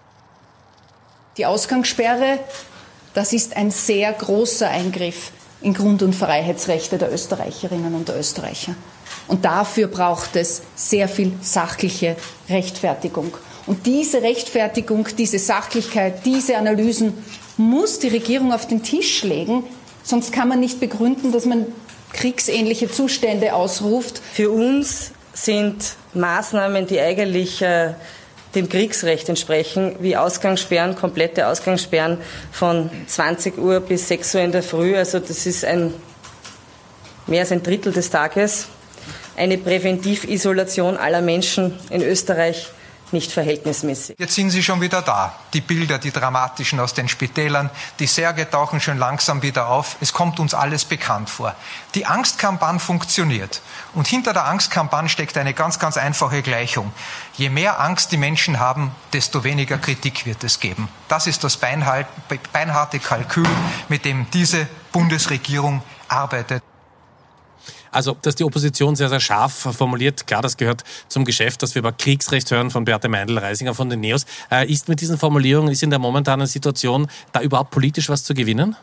Die 1.36 1.44
Ausgangssperre, 1.44 2.38
das 3.12 3.34
ist 3.34 3.56
ein 3.56 3.70
sehr 3.70 4.10
großer 4.12 4.70
Eingriff 4.70 5.32
in 5.60 5.74
Grund- 5.74 6.02
und 6.02 6.14
Freiheitsrechte 6.14 6.96
der 6.96 7.12
Österreicherinnen 7.12 7.94
und 7.94 8.08
der 8.08 8.18
Österreicher. 8.18 8.74
Und 9.28 9.44
dafür 9.44 9.88
braucht 9.88 10.36
es 10.36 10.62
sehr 10.74 11.08
viel 11.08 11.32
sachliche 11.42 12.16
Rechtfertigung. 12.48 13.36
Und 13.66 13.84
diese 13.84 14.22
Rechtfertigung, 14.22 15.08
diese 15.18 15.38
Sachlichkeit, 15.38 16.24
diese 16.24 16.56
Analysen 16.56 17.12
muss 17.58 17.98
die 17.98 18.08
Regierung 18.08 18.52
auf 18.52 18.66
den 18.66 18.82
Tisch 18.82 19.22
legen. 19.22 19.64
Sonst 20.04 20.32
kann 20.32 20.48
man 20.48 20.60
nicht 20.60 20.80
begründen, 20.80 21.32
dass 21.32 21.44
man 21.44 21.66
kriegsähnliche 22.12 22.90
Zustände 22.90 23.54
ausruft. 23.54 24.22
Für 24.32 24.50
uns 24.50 25.10
sind 25.34 25.96
Maßnahmen, 26.14 26.86
die 26.86 27.00
eigentlich 27.00 27.60
äh, 27.60 27.94
dem 28.54 28.68
Kriegsrecht 28.68 29.28
entsprechen, 29.28 29.96
wie 30.00 30.16
Ausgangssperren, 30.16 30.94
komplette 30.94 31.46
Ausgangssperren 31.46 32.18
von 32.52 32.90
20 33.06 33.58
Uhr 33.58 33.80
bis 33.80 34.08
6 34.08 34.34
Uhr 34.34 34.40
in 34.42 34.52
der 34.52 34.62
Früh. 34.62 34.96
Also 34.96 35.18
das 35.18 35.46
ist 35.46 35.64
ein, 35.64 35.92
mehr 37.26 37.40
als 37.40 37.52
ein 37.52 37.62
Drittel 37.62 37.92
des 37.92 38.10
Tages. 38.10 38.68
Eine 39.36 39.58
Präventivisolation 39.58 40.96
aller 40.96 41.20
Menschen 41.20 41.78
in 41.90 42.02
Österreich 42.02 42.68
nicht 43.12 43.32
verhältnismäßig. 43.32 44.16
Jetzt 44.18 44.34
sind 44.34 44.50
sie 44.50 44.62
schon 44.62 44.80
wieder 44.80 45.02
da. 45.02 45.34
Die 45.52 45.60
Bilder, 45.60 45.98
die 45.98 46.10
dramatischen 46.10 46.80
aus 46.80 46.94
den 46.94 47.08
Spitälern, 47.08 47.70
die 47.98 48.06
Särge 48.06 48.48
tauchen 48.48 48.80
schon 48.80 48.98
langsam 48.98 49.42
wieder 49.42 49.68
auf. 49.68 49.96
Es 50.00 50.12
kommt 50.12 50.40
uns 50.40 50.54
alles 50.54 50.84
bekannt 50.84 51.30
vor. 51.30 51.54
Die 51.94 52.06
Angstkampagne 52.06 52.80
funktioniert. 52.80 53.60
Und 53.94 54.06
hinter 54.06 54.32
der 54.32 54.46
Angstkampagne 54.46 55.08
steckt 55.08 55.36
eine 55.38 55.54
ganz, 55.54 55.78
ganz 55.78 55.96
einfache 55.96 56.42
Gleichung. 56.42 56.92
Je 57.34 57.50
mehr 57.50 57.80
Angst 57.80 58.12
die 58.12 58.16
Menschen 58.16 58.58
haben, 58.58 58.92
desto 59.12 59.44
weniger 59.44 59.78
Kritik 59.78 60.26
wird 60.26 60.44
es 60.44 60.60
geben. 60.60 60.88
Das 61.08 61.26
ist 61.26 61.44
das 61.44 61.56
beinharte 61.56 62.98
Kalkül, 62.98 63.48
mit 63.88 64.04
dem 64.04 64.28
diese 64.30 64.66
Bundesregierung 64.92 65.82
arbeitet. 66.08 66.62
Also, 67.96 68.14
dass 68.20 68.34
die 68.34 68.44
Opposition 68.44 68.94
sehr, 68.94 69.08
sehr 69.08 69.20
scharf 69.20 69.54
formuliert, 69.54 70.26
klar, 70.26 70.42
das 70.42 70.58
gehört 70.58 70.84
zum 71.08 71.24
Geschäft, 71.24 71.62
dass 71.62 71.74
wir 71.74 71.80
über 71.80 71.92
Kriegsrecht 71.92 72.50
hören 72.50 72.70
von 72.70 72.84
Beate 72.84 73.08
Meindl-Reisinger 73.08 73.74
von 73.74 73.88
den 73.88 74.00
NEOS. 74.00 74.26
Äh, 74.50 74.70
ist 74.70 74.90
mit 74.90 75.00
diesen 75.00 75.16
Formulierungen, 75.16 75.72
ist 75.72 75.82
in 75.82 75.88
der 75.88 75.98
momentanen 75.98 76.46
Situation 76.46 77.06
da 77.32 77.40
überhaupt 77.40 77.70
politisch 77.70 78.10
was 78.10 78.22
zu 78.22 78.34
gewinnen? 78.34 78.76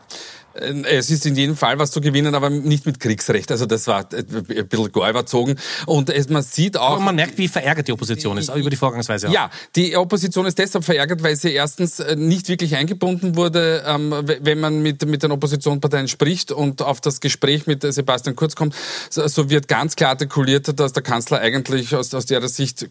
Äh, 0.54 0.82
es 0.96 1.10
ist 1.10 1.26
in 1.26 1.34
jedem 1.36 1.56
Fall 1.56 1.78
was 1.78 1.90
zu 1.90 2.00
gewinnen, 2.00 2.34
aber 2.34 2.50
nicht 2.50 2.86
mit 2.86 3.00
Kriegsrecht. 3.00 3.50
Also 3.50 3.66
das 3.66 3.86
war 3.86 4.06
ein 4.12 4.66
bisschen 4.68 4.92
gar 4.92 5.10
überzogen. 5.10 5.56
Und 5.86 6.10
es, 6.10 6.28
man 6.28 6.42
sieht 6.42 6.76
auch... 6.76 6.92
Aber 6.92 7.00
man 7.00 7.16
merkt, 7.16 7.38
wie 7.38 7.48
verärgert 7.48 7.88
die 7.88 7.92
Opposition 7.92 8.38
ist, 8.38 8.54
über 8.54 8.70
die 8.70 8.76
Vorgangsweise. 8.76 9.28
Auch. 9.28 9.32
Ja, 9.32 9.50
die 9.76 9.96
Opposition 9.96 10.46
ist 10.46 10.58
deshalb 10.58 10.84
verärgert, 10.84 11.22
weil 11.22 11.36
sie 11.36 11.52
erstens 11.52 12.00
äh, 12.00 12.16
nicht 12.16 12.48
wirklich 12.48 12.76
eingebunden 12.76 13.36
wurde, 13.36 13.84
ähm, 13.86 14.14
wenn 14.40 14.60
man 14.60 14.82
mit, 14.82 15.04
mit 15.06 15.22
den 15.22 15.32
Oppositionsparteien 15.32 16.08
spricht 16.08 16.52
und 16.52 16.82
auf 16.82 17.00
das 17.00 17.20
Gespräch 17.20 17.66
mit 17.66 17.82
Sebastian 17.82 18.36
Kurz 18.36 18.56
kommt. 18.56 18.74
So 19.10 19.50
wird 19.50 19.68
ganz 19.68 19.96
klar 19.96 20.10
artikuliert, 20.10 20.78
dass 20.78 20.92
der 20.92 21.02
Kanzler 21.02 21.40
eigentlich 21.40 21.94
aus, 21.94 22.14
aus 22.14 22.26
der 22.26 22.46
Sicht 22.48 22.88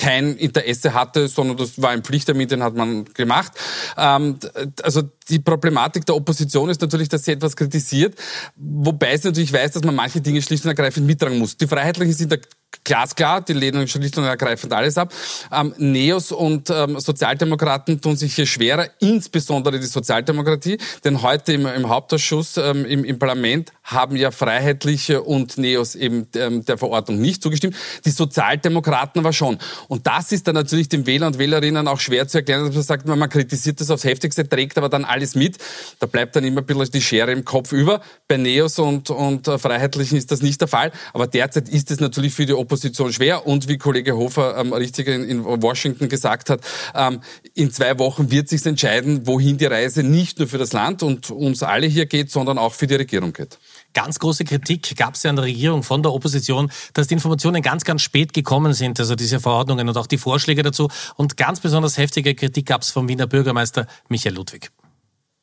kein 0.00 0.36
Interesse 0.36 0.94
hatte, 0.94 1.28
sondern 1.28 1.58
das 1.58 1.80
war 1.80 1.90
ein 1.90 2.02
Pflichttermin, 2.02 2.48
den 2.48 2.62
hat 2.62 2.74
man 2.74 3.04
gemacht. 3.04 3.52
Ähm, 3.98 4.38
also 4.82 5.02
die 5.28 5.40
Problematik 5.40 6.06
der 6.06 6.16
Opposition 6.16 6.70
ist 6.70 6.80
natürlich, 6.80 7.10
dass 7.10 7.26
sie 7.26 7.32
etwas 7.32 7.54
kritisiert, 7.54 8.14
wobei 8.56 9.12
es 9.12 9.24
natürlich 9.24 9.52
weiß, 9.52 9.72
dass 9.72 9.84
man 9.84 9.94
manche 9.94 10.22
Dinge 10.22 10.40
schlicht 10.40 10.64
und 10.64 10.70
ergreifend 10.70 11.06
mittragen 11.06 11.38
muss. 11.38 11.56
Die 11.58 11.66
Freiheitlichen 11.66 12.14
sind 12.14 12.32
da 12.32 12.36
glasklar, 12.84 13.40
die 13.42 13.52
lehnen 13.52 13.86
schlicht 13.88 14.16
und 14.18 14.24
ergreifend 14.24 14.72
alles 14.72 14.96
ab. 14.96 15.12
Ähm, 15.52 15.74
Neos 15.78 16.32
und 16.32 16.70
ähm, 16.70 16.98
Sozialdemokraten 16.98 18.00
tun 18.00 18.16
sich 18.16 18.34
hier 18.34 18.46
schwerer, 18.46 18.88
insbesondere 19.00 19.78
die 19.78 19.86
Sozialdemokratie, 19.86 20.78
denn 21.04 21.22
heute 21.22 21.52
im, 21.52 21.66
im 21.66 21.88
Hauptausschuss 21.88 22.56
ähm, 22.56 22.84
im, 22.84 23.04
im, 23.04 23.18
Parlament 23.18 23.72
haben 23.84 24.16
ja 24.16 24.30
Freiheitliche 24.30 25.22
und 25.22 25.58
Neos 25.58 25.94
eben 25.94 26.26
ähm, 26.34 26.64
der 26.64 26.78
Verordnung 26.78 27.20
nicht 27.20 27.42
zugestimmt, 27.42 27.76
die 28.04 28.10
Sozialdemokraten 28.10 29.20
aber 29.20 29.32
schon. 29.32 29.58
Und 29.88 30.06
das 30.06 30.32
ist 30.32 30.46
dann 30.46 30.54
natürlich 30.54 30.88
den 30.88 31.06
Wähler 31.06 31.26
und 31.26 31.38
Wählerinnen 31.38 31.86
auch 31.86 32.00
schwer 32.00 32.28
zu 32.28 32.38
erklären, 32.38 32.66
dass 32.66 32.74
man 32.74 32.84
sagt, 32.84 33.06
man 33.06 33.28
kritisiert 33.28 33.80
das 33.80 33.90
aufs 33.90 34.04
Heftigste, 34.04 34.48
trägt 34.48 34.78
aber 34.78 34.88
dann 34.88 35.04
alles 35.04 35.34
mit. 35.34 35.58
Da 35.98 36.06
bleibt 36.06 36.36
dann 36.36 36.44
immer 36.44 36.60
ein 36.60 36.66
bisschen 36.66 36.90
die 36.92 37.02
Schere 37.02 37.32
im 37.32 37.44
Kopf 37.44 37.72
über. 37.72 38.00
Bei 38.26 38.36
Neos 38.36 38.78
und, 38.78 39.10
und 39.10 39.48
äh, 39.48 39.58
Freiheitlichen 39.58 40.16
ist 40.16 40.30
das 40.30 40.40
nicht 40.40 40.60
der 40.60 40.68
Fall, 40.68 40.92
aber 41.12 41.26
derzeit 41.26 41.68
ist 41.68 41.90
es 41.90 42.00
natürlich 42.00 42.32
für 42.32 42.46
die 42.46 42.54
Opposition 42.60 43.12
schwer. 43.12 43.46
Und 43.46 43.68
wie 43.68 43.78
Kollege 43.78 44.16
Hofer 44.16 44.56
ähm, 44.58 44.72
richtig 44.72 45.08
in, 45.08 45.24
in, 45.24 45.44
Washington 45.44 46.08
gesagt 46.08 46.50
hat, 46.50 46.60
ähm, 46.94 47.20
in 47.54 47.70
zwei 47.72 47.98
Wochen 47.98 48.30
wird 48.30 48.48
sich 48.48 48.64
entscheiden, 48.64 49.26
wohin 49.26 49.58
die 49.58 49.66
Reise 49.66 50.02
nicht 50.02 50.38
nur 50.38 50.48
für 50.48 50.58
das 50.58 50.72
Land 50.72 51.02
und 51.02 51.30
uns 51.30 51.62
alle 51.62 51.86
hier 51.86 52.06
geht, 52.06 52.30
sondern 52.30 52.58
auch 52.58 52.74
für 52.74 52.86
die 52.86 52.94
Regierung 52.94 53.32
geht. 53.32 53.58
Ganz 53.92 54.18
große 54.18 54.44
Kritik 54.44 54.96
gab 54.96 55.14
es 55.14 55.22
ja 55.24 55.30
an 55.30 55.36
der 55.36 55.46
Regierung 55.46 55.82
von 55.82 56.02
der 56.02 56.12
Opposition, 56.12 56.70
dass 56.92 57.08
die 57.08 57.14
Informationen 57.14 57.62
ganz, 57.62 57.84
ganz 57.84 58.02
spät 58.02 58.32
gekommen 58.32 58.72
sind, 58.72 59.00
also 59.00 59.16
diese 59.16 59.40
Verordnungen 59.40 59.88
und 59.88 59.96
auch 59.96 60.06
die 60.06 60.18
Vorschläge 60.18 60.62
dazu. 60.62 60.88
Und 61.16 61.36
ganz 61.36 61.60
besonders 61.60 61.98
heftige 61.98 62.34
Kritik 62.34 62.66
gab 62.66 62.82
es 62.82 62.90
vom 62.90 63.08
Wiener 63.08 63.26
Bürgermeister 63.26 63.86
Michael 64.08 64.34
Ludwig. 64.34 64.70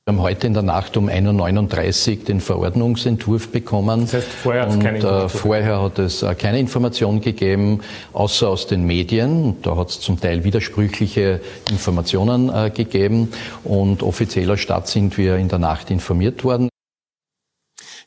Wir 0.08 0.14
haben 0.14 0.22
heute 0.22 0.48
in 0.48 0.54
der 0.54 0.64
Nacht 0.64 0.96
um 0.96 1.10
1.39 1.10 2.20
Uhr 2.20 2.24
den 2.24 2.40
Verordnungsentwurf 2.40 3.50
bekommen. 3.50 4.04
Das 4.04 4.14
heißt, 4.14 4.28
vorher 4.30 4.62
hat 4.62 4.70
es 4.70 4.80
keine 4.80 4.96
Information. 4.96 5.26
Äh, 5.26 5.30
vorher 5.30 5.82
hat 5.82 6.00
es 6.00 6.24
äh, 6.24 6.36
keine 6.36 6.60
Information 6.60 7.20
gegeben, 7.20 7.82
außer 8.14 8.48
aus 8.48 8.68
den 8.68 8.86
Medien. 8.86 9.58
Da 9.64 9.76
hat 9.76 9.90
es 9.90 10.00
zum 10.00 10.18
Teil 10.18 10.46
widersprüchliche 10.46 11.42
Informationen 11.70 12.48
äh, 12.48 12.70
gegeben. 12.70 13.34
Und 13.66 14.02
offizieller 14.02 14.56
Stadt 14.56 14.88
sind 14.88 15.18
wir 15.18 15.36
in 15.36 15.50
der 15.50 15.60
Nacht 15.60 15.92
informiert 15.92 16.46
worden. 16.46 16.70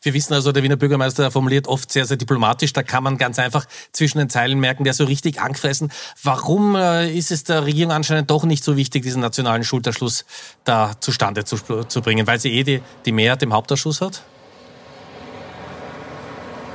Wir 0.03 0.15
wissen 0.15 0.33
also, 0.33 0.53
der 0.53 0.63
Wiener 0.63 0.77
Bürgermeister 0.77 1.31
formuliert 1.31 1.69
oft 1.69 1.93
sehr, 1.93 2.07
sehr 2.07 2.17
diplomatisch. 2.17 2.73
Da 2.73 2.83
kann 2.83 3.05
man 3.05 3.19
ganz 3.19 3.39
einfach 3.39 3.67
zwischen 3.93 4.19
den 4.19 4.31
Zeilen 4.31 4.59
merken, 4.59 4.85
der 4.85 4.93
ist 4.93 4.97
so 4.97 5.05
richtig 5.05 5.41
angefressen. 5.41 5.93
Warum 6.23 6.75
äh, 6.75 7.13
ist 7.13 7.31
es 7.31 7.45
der 7.45 7.67
Regierung 7.67 7.93
anscheinend 7.93 8.31
doch 8.31 8.45
nicht 8.45 8.65
so 8.65 8.77
wichtig, 8.77 9.03
diesen 9.03 9.21
nationalen 9.21 9.63
Schulterschluss 9.63 10.25
da 10.65 10.93
zustande 11.01 11.45
zu, 11.45 11.57
zu 11.85 12.01
bringen? 12.01 12.27
Weil 12.27 12.41
sie 12.41 12.51
eh 12.53 12.65
die, 12.65 12.81
die 13.05 13.13
Mehrheit 13.13 13.43
im 13.43 13.53
Hauptausschuss 13.53 14.01
hat? 14.01 14.23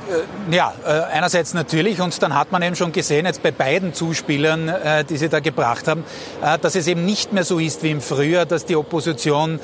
Äh, 0.08 0.54
ja, 0.54 0.72
äh, 0.84 0.88
einerseits 1.12 1.52
natürlich 1.52 2.00
und 2.00 2.22
dann 2.22 2.34
hat 2.34 2.52
man 2.52 2.62
eben 2.62 2.76
schon 2.76 2.92
gesehen, 2.92 3.26
jetzt 3.26 3.42
bei 3.42 3.50
beiden 3.50 3.92
Zuspielern, 3.92 4.68
äh, 4.68 5.04
die 5.04 5.16
Sie 5.16 5.28
da 5.28 5.40
gebracht 5.40 5.88
haben, 5.88 6.04
dass 6.62 6.76
es 6.76 6.86
eben 6.86 7.04
nicht 7.04 7.32
mehr 7.32 7.44
so 7.44 7.58
ist 7.58 7.82
wie 7.82 7.90
im 7.90 8.00
Frühjahr, 8.00 8.46
dass 8.46 8.64
die 8.64 8.76
Opposition 8.76 9.58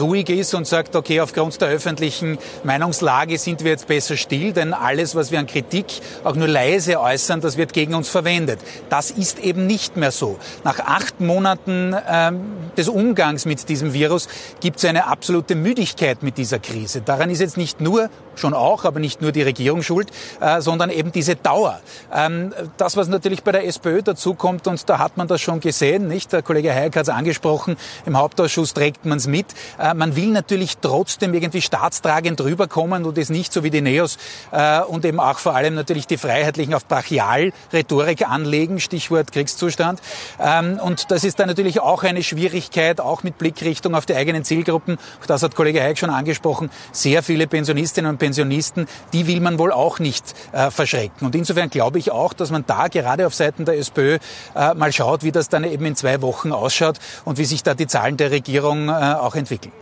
ruhig 0.00 0.28
ist 0.30 0.54
und 0.54 0.66
sagt, 0.66 0.96
okay, 0.96 1.20
aufgrund 1.20 1.60
der 1.60 1.68
öffentlichen 1.68 2.38
Meinungslage 2.64 3.38
sind 3.38 3.62
wir 3.62 3.72
jetzt 3.72 3.86
besser 3.86 4.16
still, 4.16 4.52
denn 4.52 4.72
alles, 4.72 5.14
was 5.14 5.30
wir 5.30 5.38
an 5.38 5.46
Kritik 5.46 5.86
auch 6.24 6.34
nur 6.34 6.48
leise 6.48 7.00
äußern, 7.00 7.40
das 7.40 7.56
wird 7.56 7.72
gegen 7.72 7.94
uns 7.94 8.08
verwendet. 8.08 8.58
Das 8.88 9.10
ist 9.10 9.38
eben 9.38 9.66
nicht 9.66 9.96
mehr 9.96 10.10
so. 10.10 10.38
Nach 10.64 10.78
acht 10.80 11.20
Monaten 11.20 11.94
ähm, 12.08 12.40
des 12.76 12.88
Umgangs 12.88 13.44
mit 13.44 13.68
diesem 13.68 13.92
Virus 13.92 14.28
gibt 14.60 14.78
es 14.78 14.84
eine 14.84 15.06
absolute 15.06 15.54
Müdigkeit 15.54 16.22
mit 16.22 16.38
dieser 16.38 16.58
Krise. 16.58 17.02
Daran 17.02 17.30
ist 17.30 17.40
jetzt 17.40 17.56
nicht 17.56 17.80
nur, 17.80 18.10
schon 18.36 18.54
auch, 18.54 18.84
aber 18.84 19.00
nicht 19.00 19.22
nur 19.22 19.32
die 19.32 19.42
Regierung 19.42 19.82
schuld, 19.84 20.10
äh, 20.40 20.60
sondern 20.60 20.90
eben 20.90 21.12
diese 21.12 21.36
Dauer. 21.36 21.80
Ähm, 22.12 22.52
das, 22.76 22.96
was 22.96 23.08
natürlich 23.08 23.42
bei 23.42 23.52
der 23.52 23.66
SPÖ 23.66 24.02
dazukommt, 24.02 24.66
und 24.66 24.88
da 24.88 24.98
hat 24.98 25.16
man 25.16 25.28
das 25.28 25.40
schon 25.40 25.60
gesehen, 25.60 26.08
nicht? 26.08 26.32
Der 26.32 26.42
Kollege 26.42 26.72
Hayek 26.72 26.96
hat 26.96 27.04
es 27.04 27.08
angesprochen, 27.08 27.76
im 28.06 28.16
Hauptausschuss 28.16 28.74
trägt 28.74 29.04
man 29.04 29.18
es 29.18 29.26
mit. 29.26 29.46
Äh, 29.78 29.94
man 29.94 30.16
will 30.16 30.28
natürlich 30.28 30.78
trotzdem 30.78 31.34
irgendwie 31.34 31.62
staatstragend 31.62 32.40
rüberkommen 32.40 33.04
und 33.04 33.18
ist 33.18 33.30
nicht 33.30 33.52
so 33.52 33.62
wie 33.62 33.70
die 33.70 33.80
Neos 33.80 34.18
äh, 34.50 34.80
und 34.80 35.04
eben 35.04 35.20
auch 35.20 35.38
vor 35.38 35.54
allem 35.54 35.74
natürlich 35.74 36.06
die 36.06 36.16
Freiheitlichen 36.16 36.74
auf 36.74 36.86
Brachial-Rhetorik 36.86 38.28
anlegen, 38.28 38.80
Stichwort 38.80 39.32
Kriegszustand. 39.32 40.00
Ähm, 40.40 40.80
und 40.82 41.10
das 41.10 41.24
ist 41.24 41.38
dann 41.38 41.48
natürlich 41.48 41.80
auch 41.80 42.02
eine 42.02 42.22
Schwierigkeit, 42.22 43.00
auch 43.00 43.22
mit 43.22 43.38
Blickrichtung 43.38 43.94
auf 43.94 44.06
die 44.06 44.14
eigenen 44.14 44.44
Zielgruppen. 44.44 44.98
Das 45.26 45.42
hat 45.42 45.54
Kollege 45.54 45.80
Hayek 45.80 45.98
schon 45.98 46.10
angesprochen. 46.10 46.70
Sehr 46.92 47.22
viele 47.22 47.46
Pensionistinnen 47.46 48.10
und 48.10 48.18
Pensionisten, 48.18 48.86
die 49.12 49.26
will 49.26 49.40
man 49.40 49.58
wohl 49.58 49.72
auch 49.74 49.98
nicht 49.98 50.34
äh, 50.52 50.70
verschrecken. 50.70 51.26
Und 51.26 51.34
insofern 51.34 51.70
glaube 51.70 51.98
ich 51.98 52.10
auch, 52.10 52.32
dass 52.32 52.50
man 52.50 52.64
da 52.66 52.88
gerade 52.88 53.26
auf 53.26 53.34
Seiten 53.34 53.64
der 53.64 53.78
SPÖ 53.78 54.18
äh, 54.54 54.74
mal 54.74 54.92
schaut, 54.92 55.22
wie 55.22 55.32
das 55.32 55.48
dann 55.48 55.64
eben 55.64 55.84
in 55.84 55.96
zwei 55.96 56.22
Wochen 56.22 56.52
ausschaut 56.52 56.98
und 57.24 57.38
wie 57.38 57.44
sich 57.44 57.62
da 57.62 57.74
die 57.74 57.86
Zahlen 57.86 58.16
der 58.16 58.30
Regierung 58.30 58.88
äh, 58.88 58.92
auch 58.92 59.34
entwickeln. 59.34 59.72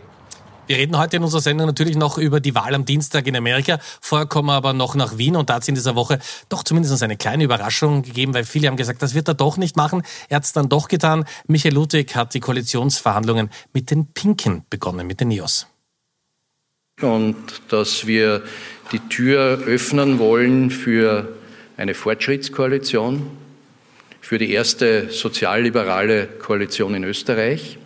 Wir 0.65 0.77
reden 0.77 0.97
heute 0.97 1.17
in 1.17 1.23
unserer 1.23 1.41
Sendung 1.41 1.67
natürlich 1.67 1.97
noch 1.97 2.17
über 2.17 2.39
die 2.39 2.55
Wahl 2.55 2.73
am 2.73 2.85
Dienstag 2.85 3.27
in 3.27 3.35
Amerika. 3.35 3.79
Vorher 3.99 4.27
kommen 4.27 4.47
wir 4.47 4.53
aber 4.53 4.71
noch 4.71 4.95
nach 4.95 5.17
Wien 5.17 5.35
und 5.35 5.49
da 5.49 5.55
hat 5.55 5.63
es 5.63 5.67
in 5.67 5.75
dieser 5.75 5.95
Woche 5.95 6.19
doch 6.47 6.63
zumindest 6.63 7.03
eine 7.03 7.17
kleine 7.17 7.43
Überraschung 7.43 8.01
gegeben, 8.01 8.33
weil 8.33 8.45
viele 8.45 8.69
haben 8.69 8.77
gesagt, 8.77 9.01
das 9.01 9.13
wird 9.13 9.27
er 9.27 9.33
doch 9.33 9.57
nicht 9.57 9.75
machen. 9.75 10.03
Er 10.29 10.37
hat 10.37 10.45
es 10.45 10.53
dann 10.53 10.69
doch 10.69 10.87
getan. 10.87 11.25
Michael 11.47 11.73
Ludwig 11.73 12.15
hat 12.15 12.33
die 12.33 12.39
Koalitionsverhandlungen 12.39 13.49
mit 13.73 13.91
den 13.91 14.13
Pinken 14.13 14.63
begonnen, 14.69 15.05
mit 15.05 15.19
den 15.19 15.27
NIOS. 15.27 15.67
Und 17.01 17.35
dass 17.69 18.05
wir 18.07 18.43
die 18.91 18.99
Tür 19.09 19.59
öffnen 19.65 20.19
wollen 20.19 20.69
für 20.69 21.27
eine 21.75 21.93
Fortschrittskoalition, 21.93 23.29
für 24.21 24.37
die 24.37 24.51
erste 24.51 25.09
sozialliberale 25.09 26.27
Koalition 26.27 26.95
in 26.95 27.03
Österreich 27.03 27.77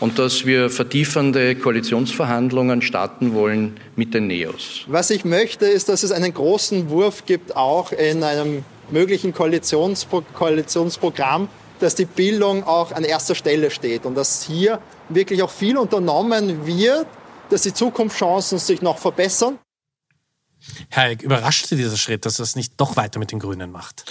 und 0.00 0.18
dass 0.18 0.46
wir 0.46 0.70
vertiefende 0.70 1.54
Koalitionsverhandlungen 1.54 2.82
starten 2.82 3.34
wollen 3.34 3.76
mit 3.94 4.14
den 4.14 4.26
NEOS. 4.26 4.84
Was 4.88 5.10
ich 5.10 5.24
möchte, 5.24 5.66
ist, 5.66 5.88
dass 5.88 6.02
es 6.02 6.10
einen 6.10 6.34
großen 6.34 6.90
Wurf 6.90 7.26
gibt, 7.26 7.54
auch 7.54 7.92
in 7.92 8.24
einem 8.24 8.64
möglichen 8.90 9.32
Koalitionspro 9.32 10.24
Koalitionsprogramm, 10.34 11.48
dass 11.78 11.94
die 11.94 12.06
Bildung 12.06 12.64
auch 12.64 12.92
an 12.92 13.04
erster 13.04 13.34
Stelle 13.34 13.70
steht 13.70 14.06
und 14.06 14.16
dass 14.16 14.42
hier 14.42 14.80
wirklich 15.08 15.42
auch 15.42 15.50
viel 15.50 15.76
unternommen 15.76 16.66
wird, 16.66 17.06
dass 17.52 17.62
die 17.62 17.74
Zukunftschancen 17.74 18.58
sich 18.58 18.82
noch 18.82 18.98
verbessern. 18.98 19.58
Herr, 20.88 21.20
überrascht 21.22 21.66
Sie 21.66 21.76
dieser 21.76 21.96
Schritt, 21.96 22.26
dass 22.26 22.38
er 22.38 22.44
es 22.44 22.56
nicht 22.56 22.74
doch 22.80 22.96
weiter 22.96 23.18
mit 23.18 23.32
den 23.32 23.38
Grünen 23.38 23.70
macht? 23.70 24.04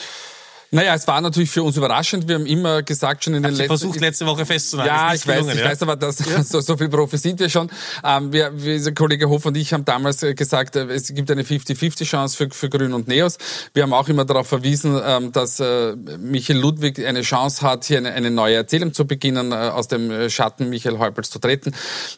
Naja, 0.72 0.94
es 0.94 1.08
war 1.08 1.20
natürlich 1.20 1.50
für 1.50 1.64
uns 1.64 1.78
überraschend. 1.78 2.28
Wir 2.28 2.36
haben 2.36 2.46
immer 2.46 2.84
gesagt, 2.84 3.24
schon 3.24 3.34
in 3.34 3.42
den 3.42 3.54
letzten... 3.54 3.68
versucht, 3.68 4.00
letzte 4.00 4.28
Woche 4.28 4.46
festzuhalten. 4.46 4.94
Ja, 4.94 5.14
ich 5.16 5.26
weiß, 5.26 5.48
ich 5.48 5.60
ja? 5.60 5.66
weiß 5.66 5.82
aber, 5.82 5.96
dass 5.96 6.20
ja. 6.20 6.44
so, 6.44 6.60
so 6.62 6.78
viel 6.78 6.90
Profi 6.90 7.18
sind 7.18 7.40
wir 7.40 7.50
schon. 7.50 7.72
Ähm, 8.04 8.32
wir, 8.32 8.52
wir, 8.54 8.94
Kollege 8.94 9.28
Hof 9.30 9.48
und 9.48 9.58
ich 9.58 9.74
haben 9.74 9.84
damals 9.84 10.22
äh, 10.22 10.36
gesagt, 10.36 10.76
äh, 10.76 10.86
es 10.86 11.08
gibt 11.08 11.32
eine 11.32 11.42
50-50-Chance 11.42 12.38
für, 12.38 12.50
für 12.52 12.70
Grün 12.70 12.94
und 12.94 13.08
Neos. 13.08 13.40
Wir 13.74 13.82
haben 13.82 13.94
auch 13.94 14.08
immer 14.10 14.26
darauf 14.26 14.48
verwiesen, 14.48 15.00
ähm, 15.04 15.32
dass 15.32 15.60
äh, 15.60 15.96
Michael 15.96 16.60
Ludwig 16.60 17.04
eine 17.04 17.24
Chance 17.24 17.64
hat, 17.64 17.86
hier 17.86 17.98
eine, 17.98 18.14
eine 18.14 18.30
neue 18.30 18.56
Erzählung 18.56 18.94
zu 18.94 19.08
beginnen, 19.08 19.52
äh, 19.52 19.56
aus 19.56 19.88
dem 19.88 20.30
Schatten 20.30 20.70
Michael 20.70 21.00
Häupels 21.00 21.32
zu 21.32 21.40
treten. 21.40 21.74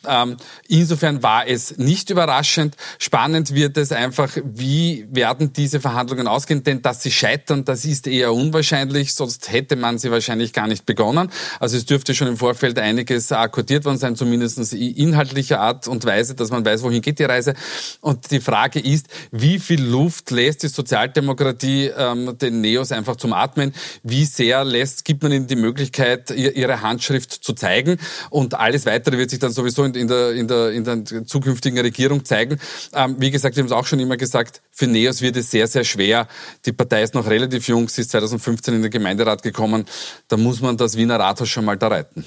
Ähm, 0.06 0.36
insofern 0.68 1.24
war 1.24 1.48
es 1.48 1.78
nicht 1.78 2.10
überraschend. 2.10 2.76
Spannend 3.00 3.56
wird 3.56 3.78
es 3.78 3.94
einfach, 3.94 4.36
wie 4.44 5.08
werden 5.10 5.54
diese 5.54 5.80
Verhandlungen 5.80 6.28
ausgehen, 6.28 6.64
denn 6.64 6.82
dass 6.82 7.02
sie 7.02 7.12
scheitern, 7.12 7.64
das 7.64 7.86
ist 7.86 8.08
eher 8.08 8.41
unwahrscheinlich, 8.42 9.14
sonst 9.14 9.52
hätte 9.52 9.76
man 9.76 9.98
sie 9.98 10.12
wahrscheinlich 10.12 10.54
gar 10.54 10.68
nicht 10.68 10.86
begonnen. 10.86 11.30
Also 11.60 11.78
es 11.78 11.86
dürfte 11.86 12.16
schon 12.16 12.28
im 12.28 12.38
Vorfeld 12.38 12.78
einiges 12.80 13.32
akkordiert 13.32 13.86
worden 13.86 13.98
sein, 13.98 14.16
zumindest 14.16 14.74
inhaltlicher 14.74 15.60
Art 15.60 15.88
und 15.88 16.06
Weise, 16.06 16.36
dass 16.36 16.50
man 16.50 16.66
weiß, 16.66 16.84
wohin 16.84 17.02
geht 17.02 17.20
die 17.20 17.24
Reise. 17.24 17.54
Und 18.02 18.32
die 18.32 18.40
Frage 18.40 18.80
ist, 18.80 19.08
wie 19.32 19.60
viel 19.60 19.82
Luft 19.82 20.32
lässt 20.32 20.64
die 20.64 20.68
Sozialdemokratie 20.68 21.92
ähm, 21.96 22.38
den 22.38 22.62
Neos 22.62 22.92
einfach 22.92 23.16
zum 23.16 23.34
Atmen? 23.34 23.74
Wie 24.04 24.26
sehr 24.26 24.64
lässt, 24.64 25.06
gibt 25.06 25.24
man 25.24 25.32
ihnen 25.32 25.48
die 25.48 25.56
Möglichkeit, 25.56 26.32
ihre 26.32 26.82
Handschrift 26.82 27.32
zu 27.32 27.54
zeigen? 27.54 27.98
Und 28.30 28.56
alles 28.56 28.86
Weitere 28.86 29.18
wird 29.18 29.30
sich 29.30 29.40
dann 29.40 29.52
sowieso 29.52 29.84
in, 29.84 30.08
der, 30.08 30.32
in, 30.32 30.48
der, 30.48 30.72
in 30.72 30.84
der 30.84 31.26
zukünftigen 31.26 31.80
Regierung 31.80 32.26
zeigen. 32.26 32.60
Ähm, 32.94 33.16
wie 33.20 33.32
gesagt, 33.32 33.56
wir 33.56 33.62
haben 33.62 33.68
es 33.68 33.74
auch 33.74 33.86
schon 33.86 34.00
immer 34.00 34.18
gesagt, 34.18 34.62
für 34.72 34.88
Neos 34.88 35.22
wird 35.22 35.38
es 35.38 35.52
sehr, 35.52 35.68
sehr 35.68 35.84
schwer. 35.84 36.28
Die 36.66 36.72
Partei 36.72 37.04
ist 37.04 37.14
noch 37.14 37.28
relativ 37.28 37.68
jung, 37.68 37.88
sie 37.88 38.02
ist 38.02 38.12
2015 38.32 38.76
in 38.76 38.82
den 38.82 38.92
Gemeinderat 38.92 39.44
gekommen. 39.44 39.86
Da 40.28 40.38
muss 40.38 40.62
man 40.62 40.78
das 40.78 40.98
Wiener 40.98 41.20
Rathaus 41.20 41.50
schon 41.50 41.66
mal 41.66 41.78
da 41.78 41.88
reiten. 41.88 42.26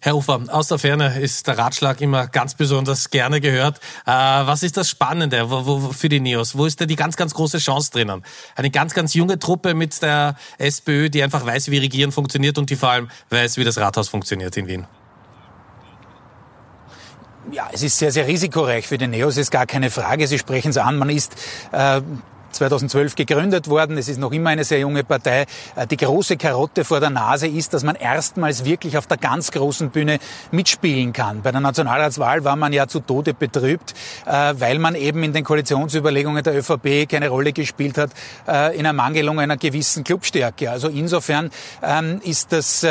Herr 0.00 0.16
Ufer, 0.16 0.42
aus 0.48 0.68
der 0.68 0.78
Ferne 0.78 1.18
ist 1.18 1.46
der 1.46 1.56
Ratschlag 1.56 2.02
immer 2.02 2.26
ganz 2.26 2.54
besonders 2.54 3.08
gerne 3.08 3.40
gehört. 3.40 3.78
Äh, 4.04 4.10
was 4.10 4.62
ist 4.62 4.76
das 4.76 4.90
Spannende 4.90 5.48
für 5.92 6.10
die 6.10 6.20
Neos? 6.20 6.58
Wo 6.58 6.66
ist 6.66 6.78
da 6.78 6.84
die 6.84 6.96
ganz, 6.96 7.16
ganz 7.16 7.32
große 7.32 7.56
Chance 7.56 7.90
drinnen? 7.90 8.22
Eine 8.54 8.70
ganz, 8.70 8.92
ganz 8.92 9.14
junge 9.14 9.38
Truppe 9.38 9.72
mit 9.72 10.02
der 10.02 10.36
SPÖ, 10.58 11.08
die 11.08 11.22
einfach 11.22 11.46
weiß, 11.46 11.70
wie 11.70 11.78
Regieren 11.78 12.12
funktioniert 12.12 12.58
und 12.58 12.68
die 12.68 12.76
vor 12.76 12.90
allem 12.90 13.08
weiß, 13.30 13.56
wie 13.56 13.64
das 13.64 13.78
Rathaus 13.78 14.10
funktioniert 14.10 14.54
in 14.58 14.66
Wien. 14.66 14.86
Ja, 17.50 17.70
es 17.72 17.82
ist 17.82 17.98
sehr, 17.98 18.12
sehr 18.12 18.26
risikoreich 18.26 18.86
für 18.86 18.98
die 18.98 19.06
Neos, 19.06 19.38
ist 19.38 19.50
gar 19.50 19.64
keine 19.64 19.90
Frage. 19.90 20.26
Sie 20.26 20.38
sprechen 20.38 20.68
es 20.68 20.76
an. 20.76 20.98
Man 20.98 21.08
ist 21.08 21.34
äh, 21.72 22.02
2012 22.54 23.14
gegründet 23.14 23.68
worden. 23.68 23.98
Es 23.98 24.08
ist 24.08 24.18
noch 24.18 24.32
immer 24.32 24.50
eine 24.50 24.64
sehr 24.64 24.80
junge 24.80 25.04
Partei. 25.04 25.46
Äh, 25.76 25.86
die 25.86 25.96
große 25.96 26.36
Karotte 26.36 26.84
vor 26.84 27.00
der 27.00 27.10
Nase 27.10 27.46
ist, 27.46 27.74
dass 27.74 27.84
man 27.84 27.96
erstmals 27.96 28.64
wirklich 28.64 28.96
auf 28.96 29.06
der 29.06 29.16
ganz 29.16 29.50
großen 29.50 29.90
Bühne 29.90 30.18
mitspielen 30.50 31.12
kann. 31.12 31.42
Bei 31.42 31.52
der 31.52 31.60
Nationalratswahl 31.60 32.44
war 32.44 32.56
man 32.56 32.72
ja 32.72 32.86
zu 32.86 33.00
Tode 33.00 33.34
betrübt, 33.34 33.94
äh, 34.26 34.54
weil 34.56 34.78
man 34.78 34.94
eben 34.94 35.22
in 35.22 35.32
den 35.32 35.44
Koalitionsüberlegungen 35.44 36.42
der 36.42 36.56
ÖVP 36.56 37.08
keine 37.08 37.28
Rolle 37.28 37.52
gespielt 37.52 37.98
hat 37.98 38.10
äh, 38.48 38.76
in 38.78 38.84
Ermangelung 38.84 39.40
einer 39.40 39.56
gewissen 39.56 40.04
Clubstärke. 40.04 40.70
Also 40.70 40.88
insofern 40.88 41.50
ähm, 41.82 42.20
ist 42.24 42.52
das 42.52 42.86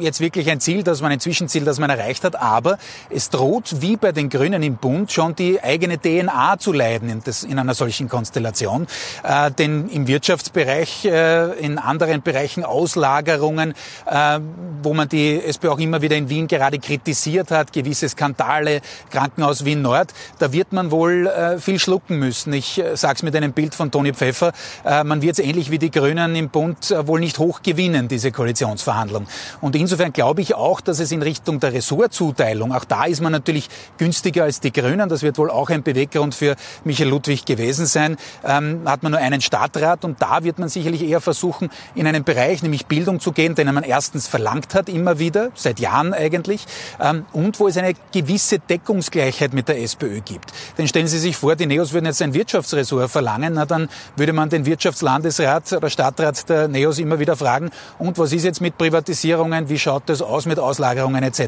jetzt 0.00 0.20
wirklich 0.20 0.50
ein 0.50 0.60
Ziel, 0.60 0.82
dass 0.82 1.00
man 1.00 1.12
ein 1.12 1.20
Zwischenziel, 1.20 1.64
das 1.64 1.78
man 1.78 1.90
erreicht 1.90 2.24
hat, 2.24 2.36
aber 2.36 2.78
es 3.10 3.30
droht 3.30 3.80
wie 3.80 3.96
bei 3.96 4.12
den 4.12 4.28
Grünen 4.28 4.62
im 4.62 4.76
Bund 4.76 5.12
schon 5.12 5.34
die 5.34 5.62
eigene 5.62 5.98
DNA 5.98 6.58
zu 6.58 6.72
leiden 6.72 7.08
in, 7.08 7.22
das, 7.24 7.42
in 7.42 7.58
einer 7.58 7.74
solchen 7.74 8.08
Konstellation. 8.08 8.86
Äh, 9.22 9.50
denn 9.50 9.88
im 9.88 10.06
Wirtschaftsbereich, 10.06 11.04
äh, 11.04 11.58
in 11.58 11.78
anderen 11.78 12.22
Bereichen 12.22 12.64
Auslagerungen, 12.64 13.74
äh, 14.06 14.40
wo 14.82 14.94
man 14.94 15.08
die 15.08 15.42
SPÖ 15.42 15.70
auch 15.70 15.78
immer 15.78 16.02
wieder 16.02 16.16
in 16.16 16.28
Wien 16.28 16.48
gerade 16.48 16.78
kritisiert 16.78 17.50
hat, 17.50 17.72
gewisse 17.72 18.08
Skandale, 18.08 18.80
Krankenhaus 19.10 19.64
Wien 19.64 19.82
Nord, 19.82 20.12
da 20.38 20.52
wird 20.52 20.72
man 20.72 20.90
wohl 20.90 21.26
äh, 21.26 21.58
viel 21.58 21.78
schlucken 21.78 22.18
müssen. 22.18 22.52
Ich 22.52 22.78
äh, 22.78 22.96
sage 22.96 23.16
es 23.16 23.22
mit 23.22 23.36
einem 23.36 23.52
Bild 23.52 23.74
von 23.74 23.90
Toni 23.90 24.12
Pfeffer, 24.12 24.52
äh, 24.84 25.04
man 25.04 25.22
wird 25.22 25.38
es 25.38 25.44
ähnlich 25.44 25.70
wie 25.70 25.78
die 25.78 25.90
Grünen 25.90 26.34
im 26.36 26.48
Bund 26.48 26.94
wohl 27.04 27.20
nicht 27.20 27.38
hoch 27.38 27.62
gewinnen, 27.62 28.08
diese 28.08 28.32
Koalitionsverhandlung. 28.32 29.26
Und 29.60 29.76
Insofern 29.90 30.12
glaube 30.12 30.40
ich 30.40 30.54
auch, 30.54 30.80
dass 30.80 31.00
es 31.00 31.10
in 31.10 31.20
Richtung 31.20 31.58
der 31.58 31.72
Ressortzuteilung, 31.72 32.72
auch 32.72 32.84
da 32.84 33.06
ist 33.06 33.20
man 33.20 33.32
natürlich 33.32 33.68
günstiger 33.98 34.44
als 34.44 34.60
die 34.60 34.72
Grünen, 34.72 35.08
das 35.08 35.24
wird 35.24 35.36
wohl 35.36 35.50
auch 35.50 35.68
ein 35.68 35.82
Beweggrund 35.82 36.32
für 36.32 36.54
Michael 36.84 37.08
Ludwig 37.08 37.44
gewesen 37.44 37.86
sein, 37.86 38.16
ähm, 38.44 38.82
hat 38.84 39.02
man 39.02 39.10
nur 39.10 39.20
einen 39.20 39.40
Stadtrat 39.40 40.04
und 40.04 40.22
da 40.22 40.44
wird 40.44 40.60
man 40.60 40.68
sicherlich 40.68 41.02
eher 41.02 41.20
versuchen, 41.20 41.70
in 41.96 42.06
einen 42.06 42.22
Bereich, 42.22 42.62
nämlich 42.62 42.86
Bildung 42.86 43.18
zu 43.18 43.32
gehen, 43.32 43.56
den 43.56 43.66
man 43.74 43.82
erstens 43.82 44.28
verlangt 44.28 44.76
hat, 44.76 44.88
immer 44.88 45.18
wieder, 45.18 45.50
seit 45.56 45.80
Jahren 45.80 46.14
eigentlich, 46.14 46.66
ähm, 47.00 47.24
und 47.32 47.58
wo 47.58 47.66
es 47.66 47.76
eine 47.76 47.94
gewisse 48.12 48.60
Deckungsgleichheit 48.60 49.54
mit 49.54 49.66
der 49.66 49.82
SPÖ 49.82 50.20
gibt. 50.20 50.52
Denn 50.78 50.86
stellen 50.86 51.08
Sie 51.08 51.18
sich 51.18 51.36
vor, 51.36 51.56
die 51.56 51.66
Neos 51.66 51.92
würden 51.92 52.06
jetzt 52.06 52.22
ein 52.22 52.32
Wirtschaftsressort 52.32 53.10
verlangen, 53.10 53.54
na 53.54 53.66
dann 53.66 53.88
würde 54.14 54.34
man 54.34 54.50
den 54.50 54.66
Wirtschaftslandesrat 54.66 55.72
oder 55.72 55.90
Stadtrat 55.90 56.48
der 56.48 56.68
Neos 56.68 57.00
immer 57.00 57.18
wieder 57.18 57.34
fragen, 57.34 57.70
und 57.98 58.18
was 58.18 58.32
ist 58.32 58.44
jetzt 58.44 58.60
mit 58.60 58.78
Privatisierungen, 58.78 59.68
wie 59.68 59.79
schaut 59.80 60.04
das 60.06 60.22
aus 60.22 60.46
mit 60.46 60.58
Auslagerungen 60.58 61.22
etc. 61.22 61.40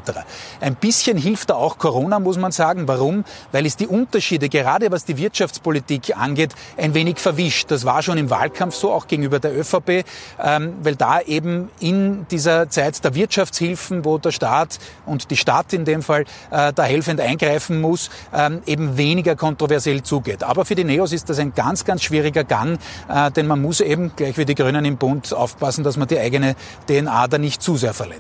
Ein 0.61 0.75
bisschen 0.75 1.17
hilft 1.17 1.51
da 1.51 1.55
auch 1.55 1.79
Corona, 1.79 2.19
muss 2.19 2.39
man 2.39 2.53
sagen. 2.53 2.89
Warum? 2.89 3.25
Weil 3.53 3.67
es 3.67 3.77
die 3.77 3.87
Unterschiede, 3.87 4.49
gerade 4.49 4.91
was 4.91 5.05
die 5.05 5.17
Wirtschaftspolitik 5.17 6.17
angeht, 6.17 6.51
ein 6.77 6.95
wenig 6.95 7.19
verwischt. 7.19 7.71
Das 7.71 7.85
war 7.85 8.03
schon 8.03 8.19
im 8.19 8.31
Wahlkampf 8.31 8.75
so, 8.75 8.93
auch 8.93 9.07
gegenüber 9.07 9.39
der 9.39 9.57
ÖVP, 9.57 10.05
ähm, 10.43 10.75
weil 10.83 10.97
da 10.97 11.21
eben 11.21 11.71
in 11.81 12.27
dieser 12.31 12.69
Zeit 12.71 13.05
der 13.05 13.15
Wirtschaftshilfen, 13.15 14.05
wo 14.05 14.19
der 14.19 14.33
Staat 14.33 14.79
und 15.07 15.31
die 15.31 15.37
Stadt 15.37 15.73
in 15.73 15.85
dem 15.85 16.03
Fall 16.03 16.25
äh, 16.51 16.73
da 16.73 16.83
helfend 16.85 17.21
eingreifen 17.21 17.81
muss, 17.81 18.11
ähm, 18.35 18.63
eben 18.67 18.97
weniger 18.97 19.37
kontroversiell 19.37 20.03
zugeht. 20.03 20.43
Aber 20.43 20.65
für 20.65 20.75
die 20.75 20.85
Neos 20.85 21.13
ist 21.13 21.29
das 21.29 21.39
ein 21.39 21.55
ganz, 21.55 21.85
ganz 21.85 22.03
schwieriger 22.03 22.45
Gang, 22.45 22.79
äh, 23.09 23.31
denn 23.31 23.47
man 23.47 23.61
muss 23.61 23.81
eben, 23.81 24.13
gleich 24.17 24.37
wie 24.39 24.45
die 24.45 24.55
Grünen 24.55 24.85
im 24.85 24.97
Bund, 24.97 25.33
aufpassen, 25.33 25.85
dass 25.85 25.97
man 25.97 26.09
die 26.09 26.19
eigene 26.19 26.55
DNA 26.87 27.29
da 27.29 27.39
nicht 27.39 27.63
zu 27.63 27.77
sehr 27.77 27.95
verletzt. 27.95 28.12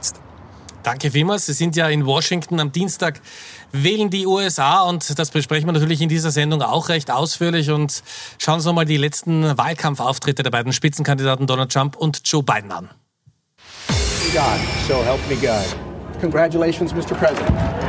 Danke 0.82 1.10
vielmals. 1.12 1.46
Sie 1.46 1.52
sind 1.52 1.76
ja 1.76 1.88
in 1.88 2.06
Washington 2.06 2.58
am 2.58 2.72
Dienstag 2.72 3.20
wählen 3.72 4.10
die 4.10 4.26
USA 4.26 4.82
und 4.82 5.18
das 5.18 5.30
besprechen 5.30 5.66
wir 5.66 5.72
natürlich 5.72 6.00
in 6.00 6.08
dieser 6.08 6.30
Sendung 6.30 6.60
auch 6.62 6.88
recht 6.88 7.10
ausführlich 7.10 7.70
und 7.70 8.02
schauen 8.38 8.56
uns 8.56 8.64
nochmal 8.64 8.84
die 8.84 8.96
letzten 8.96 9.56
Wahlkampfauftritte 9.56 10.42
der 10.42 10.50
beiden 10.50 10.72
Spitzenkandidaten 10.72 11.46
Donald 11.46 11.72
Trump 11.72 11.96
und 11.96 12.20
Joe 12.24 12.42
Biden 12.42 12.70
an. 12.70 12.90
God, 14.32 14.44
so 14.88 15.02
help 15.04 15.20
me 15.28 15.36
God. 15.36 15.64
Congratulations, 16.20 16.92
Mr. 16.94 17.14
President. 17.14 17.81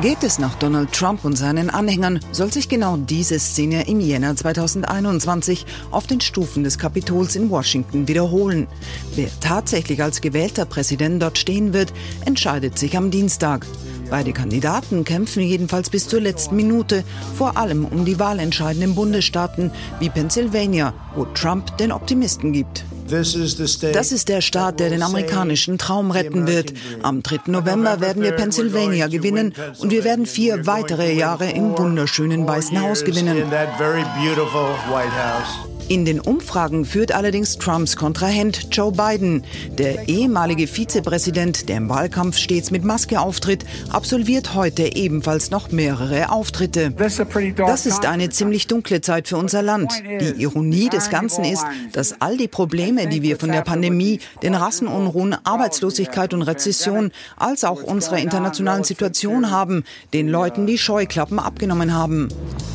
Geht 0.00 0.22
es 0.22 0.38
nach 0.38 0.54
Donald 0.54 0.92
Trump 0.92 1.24
und 1.24 1.36
seinen 1.36 1.70
Anhängern, 1.70 2.20
soll 2.30 2.52
sich 2.52 2.68
genau 2.68 2.96
diese 2.96 3.40
Szene 3.40 3.88
im 3.88 3.98
Jänner 3.98 4.36
2021 4.36 5.66
auf 5.90 6.06
den 6.06 6.20
Stufen 6.20 6.62
des 6.62 6.78
Kapitols 6.78 7.34
in 7.34 7.50
Washington 7.50 8.06
wiederholen. 8.06 8.68
Wer 9.16 9.28
tatsächlich 9.40 10.00
als 10.00 10.20
gewählter 10.20 10.66
Präsident 10.66 11.20
dort 11.20 11.36
stehen 11.36 11.72
wird, 11.72 11.92
entscheidet 12.24 12.78
sich 12.78 12.96
am 12.96 13.10
Dienstag. 13.10 13.66
Beide 14.08 14.32
Kandidaten 14.32 15.04
kämpfen 15.04 15.42
jedenfalls 15.42 15.90
bis 15.90 16.06
zur 16.06 16.20
letzten 16.20 16.54
Minute, 16.54 17.02
vor 17.36 17.56
allem 17.56 17.84
um 17.84 18.04
die 18.04 18.20
wahlentscheidenden 18.20 18.94
Bundesstaaten 18.94 19.72
wie 19.98 20.10
Pennsylvania, 20.10 20.94
wo 21.16 21.24
Trump 21.24 21.76
den 21.78 21.90
Optimisten 21.90 22.52
gibt. 22.52 22.84
Das 23.08 24.12
ist 24.12 24.28
der 24.28 24.40
Staat, 24.40 24.80
der 24.80 24.90
den 24.90 25.02
amerikanischen 25.02 25.78
Traum 25.78 26.10
retten 26.10 26.46
wird. 26.46 26.72
Am 27.02 27.22
3. 27.22 27.40
November 27.46 28.00
werden 28.00 28.22
wir 28.22 28.32
Pennsylvania 28.32 29.08
gewinnen 29.08 29.54
und 29.78 29.90
wir 29.90 30.04
werden 30.04 30.26
vier 30.26 30.66
weitere 30.66 31.12
Jahre 31.12 31.50
im 31.50 31.76
wunderschönen 31.76 32.46
Weißen 32.46 32.80
Haus 32.80 33.04
gewinnen. 33.04 33.50
In 35.88 36.04
den 36.04 36.20
Umfragen 36.20 36.84
führt 36.84 37.12
allerdings 37.12 37.56
Trumps 37.56 37.96
Kontrahent 37.96 38.68
Joe 38.72 38.92
Biden. 38.92 39.42
Der 39.78 40.06
ehemalige 40.06 40.66
Vizepräsident, 40.66 41.70
der 41.70 41.78
im 41.78 41.88
Wahlkampf 41.88 42.36
stets 42.36 42.70
mit 42.70 42.84
Maske 42.84 43.18
auftritt, 43.18 43.64
absolviert 43.88 44.52
heute 44.52 44.94
ebenfalls 44.96 45.50
noch 45.50 45.72
mehrere 45.72 46.30
Auftritte. 46.30 46.90
Das 46.90 47.86
ist 47.86 48.04
eine 48.04 48.28
ziemlich 48.28 48.66
dunkle 48.66 49.00
Zeit 49.00 49.28
für 49.28 49.38
unser 49.38 49.62
Land. 49.62 49.90
Die 50.20 50.42
Ironie 50.42 50.90
des 50.90 51.08
Ganzen 51.08 51.44
ist, 51.44 51.64
dass 51.92 52.20
all 52.20 52.36
die 52.36 52.48
Probleme, 52.48 53.06
die 53.08 53.22
wir 53.22 53.38
von 53.38 53.50
der 53.50 53.62
Pandemie, 53.62 54.20
den 54.42 54.54
Rassenunruhen, 54.54 55.36
Arbeitslosigkeit 55.42 56.34
und 56.34 56.42
Rezession, 56.42 57.12
als 57.36 57.64
auch 57.64 57.82
unserer 57.82 58.18
internationalen 58.18 58.84
Situation 58.84 59.50
haben, 59.50 59.84
den 60.12 60.28
Leuten 60.28 60.66
die 60.66 60.76
Scheuklappen 60.76 61.38
abgenommen 61.38 61.94
haben. 61.94 62.28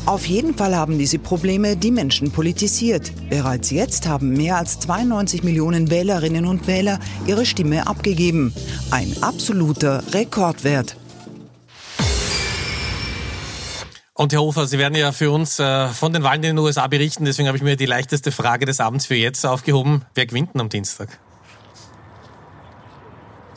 Auf 0.06 0.26
jeden 0.26 0.54
Fall 0.54 0.74
haben 0.74 0.98
diese 0.98 1.18
Probleme 1.18 1.76
die 1.76 1.92
Menschen 1.92 2.32
politisiert. 2.32 3.03
Bereits 3.28 3.70
jetzt 3.70 4.06
haben 4.06 4.32
mehr 4.32 4.56
als 4.56 4.78
92 4.80 5.42
Millionen 5.42 5.90
Wählerinnen 5.90 6.46
und 6.46 6.66
Wähler 6.66 6.98
ihre 7.26 7.46
Stimme 7.46 7.86
abgegeben. 7.86 8.54
Ein 8.90 9.14
absoluter 9.22 10.02
Rekordwert. 10.12 10.96
Und 14.16 14.32
Herr 14.32 14.40
Hofer, 14.42 14.66
Sie 14.66 14.78
werden 14.78 14.94
ja 14.94 15.10
für 15.10 15.32
uns 15.32 15.58
äh, 15.58 15.88
von 15.88 16.12
den 16.12 16.22
Wahlen 16.22 16.44
in 16.44 16.56
den 16.56 16.58
USA 16.58 16.86
berichten, 16.86 17.24
deswegen 17.24 17.48
habe 17.48 17.58
ich 17.58 17.64
mir 17.64 17.76
die 17.76 17.86
leichteste 17.86 18.30
Frage 18.30 18.64
des 18.64 18.78
Abends 18.78 19.06
für 19.06 19.16
jetzt 19.16 19.44
aufgehoben. 19.44 20.02
Wer 20.14 20.26
gewinnt 20.26 20.54
denn 20.54 20.60
am 20.60 20.68
Dienstag? 20.68 21.18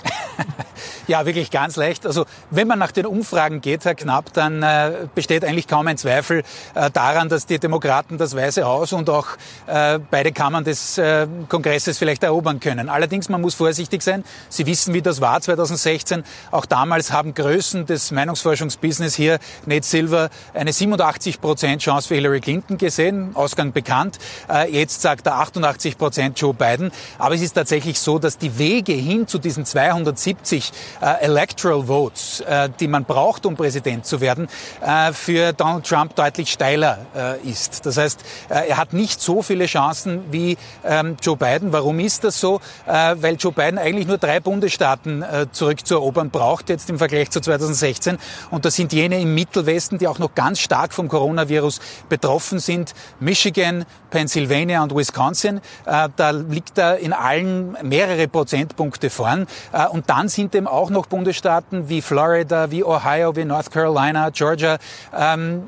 Ja, 1.07 1.25
wirklich 1.25 1.51
ganz 1.51 1.77
leicht. 1.77 2.05
Also 2.05 2.25
wenn 2.51 2.67
man 2.67 2.79
nach 2.79 2.91
den 2.91 3.05
Umfragen 3.05 3.61
geht, 3.61 3.85
Herr 3.85 3.95
Knapp, 3.95 4.33
dann 4.33 4.61
äh, 4.61 4.91
besteht 5.15 5.45
eigentlich 5.45 5.65
kaum 5.65 5.87
ein 5.87 5.97
Zweifel 5.97 6.43
äh, 6.75 6.91
daran, 6.91 7.29
dass 7.29 7.45
die 7.45 7.59
Demokraten 7.59 8.17
das 8.17 8.35
Weiße 8.35 8.65
Haus 8.65 8.91
und 8.91 9.09
auch 9.09 9.27
äh, 9.67 9.99
beide 10.11 10.33
Kammern 10.33 10.65
des 10.65 10.97
äh, 10.97 11.25
Kongresses 11.47 11.97
vielleicht 11.97 12.23
erobern 12.23 12.59
können. 12.59 12.89
Allerdings, 12.89 13.29
man 13.29 13.39
muss 13.39 13.55
vorsichtig 13.55 14.03
sein. 14.03 14.25
Sie 14.49 14.65
wissen, 14.65 14.93
wie 14.93 15.01
das 15.01 15.21
war 15.21 15.39
2016. 15.39 16.25
Auch 16.51 16.65
damals 16.65 17.13
haben 17.13 17.33
Größen 17.33 17.85
des 17.85 18.11
Meinungsforschungsbusiness 18.11 19.15
hier, 19.15 19.39
Nate 19.65 19.85
Silver, 19.85 20.29
eine 20.53 20.73
87 20.73 21.39
Prozent 21.39 21.81
Chance 21.83 22.09
für 22.09 22.15
Hillary 22.15 22.41
Clinton 22.41 22.77
gesehen. 22.77 23.31
Ausgang 23.33 23.71
bekannt. 23.71 24.19
Äh, 24.49 24.73
jetzt 24.73 25.01
sagt 25.01 25.25
er 25.27 25.35
88 25.35 25.97
Prozent 25.97 26.37
Joe 26.37 26.53
Biden. 26.53 26.91
Aber 27.17 27.33
es 27.33 27.41
ist 27.41 27.53
tatsächlich 27.53 27.97
so, 27.97 28.19
dass 28.19 28.37
die 28.37 28.59
Wege 28.59 28.91
hin 28.91 29.25
zu 29.25 29.37
diesen 29.37 29.63
270 29.63 30.73
äh, 31.01 31.23
Electoral 31.25 31.87
Votes, 31.87 32.41
äh, 32.41 32.69
die 32.79 32.87
man 32.87 33.05
braucht, 33.05 33.45
um 33.45 33.55
Präsident 33.55 34.05
zu 34.05 34.21
werden, 34.21 34.47
äh, 34.81 35.13
für 35.13 35.53
Donald 35.53 35.85
Trump 35.85 36.15
deutlich 36.15 36.51
steiler 36.51 36.99
äh, 37.15 37.49
ist. 37.49 37.85
Das 37.85 37.97
heißt, 37.97 38.21
äh, 38.49 38.69
er 38.69 38.77
hat 38.77 38.93
nicht 38.93 39.21
so 39.21 39.41
viele 39.41 39.65
Chancen 39.65 40.31
wie 40.31 40.57
ähm, 40.83 41.17
Joe 41.21 41.37
Biden. 41.37 41.71
Warum 41.71 41.99
ist 41.99 42.23
das 42.23 42.39
so? 42.39 42.59
Äh, 42.85 43.15
weil 43.19 43.35
Joe 43.35 43.51
Biden 43.51 43.77
eigentlich 43.77 44.07
nur 44.07 44.17
drei 44.17 44.39
Bundesstaaten 44.39 45.23
zurückzuerobern 45.51 46.29
braucht, 46.29 46.69
jetzt 46.69 46.89
im 46.89 46.97
Vergleich 46.97 47.29
zu 47.29 47.41
2016. 47.41 48.17
Und 48.51 48.65
das 48.65 48.75
sind 48.75 48.93
jene 48.93 49.19
im 49.21 49.33
Mittelwesten, 49.33 49.97
die 49.97 50.07
auch 50.07 50.19
noch 50.19 50.35
ganz 50.35 50.59
stark 50.59 50.93
vom 50.93 51.07
Coronavirus 51.07 51.79
betroffen 52.09 52.59
sind. 52.59 52.93
Michigan, 53.19 53.85
Pennsylvania 54.09 54.83
und 54.83 54.95
Wisconsin. 54.95 55.61
Da 55.85 56.29
liegt 56.31 56.77
er 56.77 56.97
in 56.97 57.13
allen 57.13 57.77
mehrere 57.83 58.27
Prozentpunkte 58.27 59.09
vorn. 59.09 59.47
Und 59.91 60.09
dann 60.09 60.29
sind 60.29 60.55
eben 60.55 60.67
auch 60.67 60.86
auch 60.87 60.91
noch 60.91 61.07
Bundesstaaten 61.07 61.89
wie 61.89 62.01
Florida, 62.01 62.71
wie 62.71 62.81
Ohio, 62.81 63.35
wie 63.35 63.43
North 63.43 63.71
Carolina, 63.71 64.29
Georgia 64.29 64.77
ähm, 65.17 65.63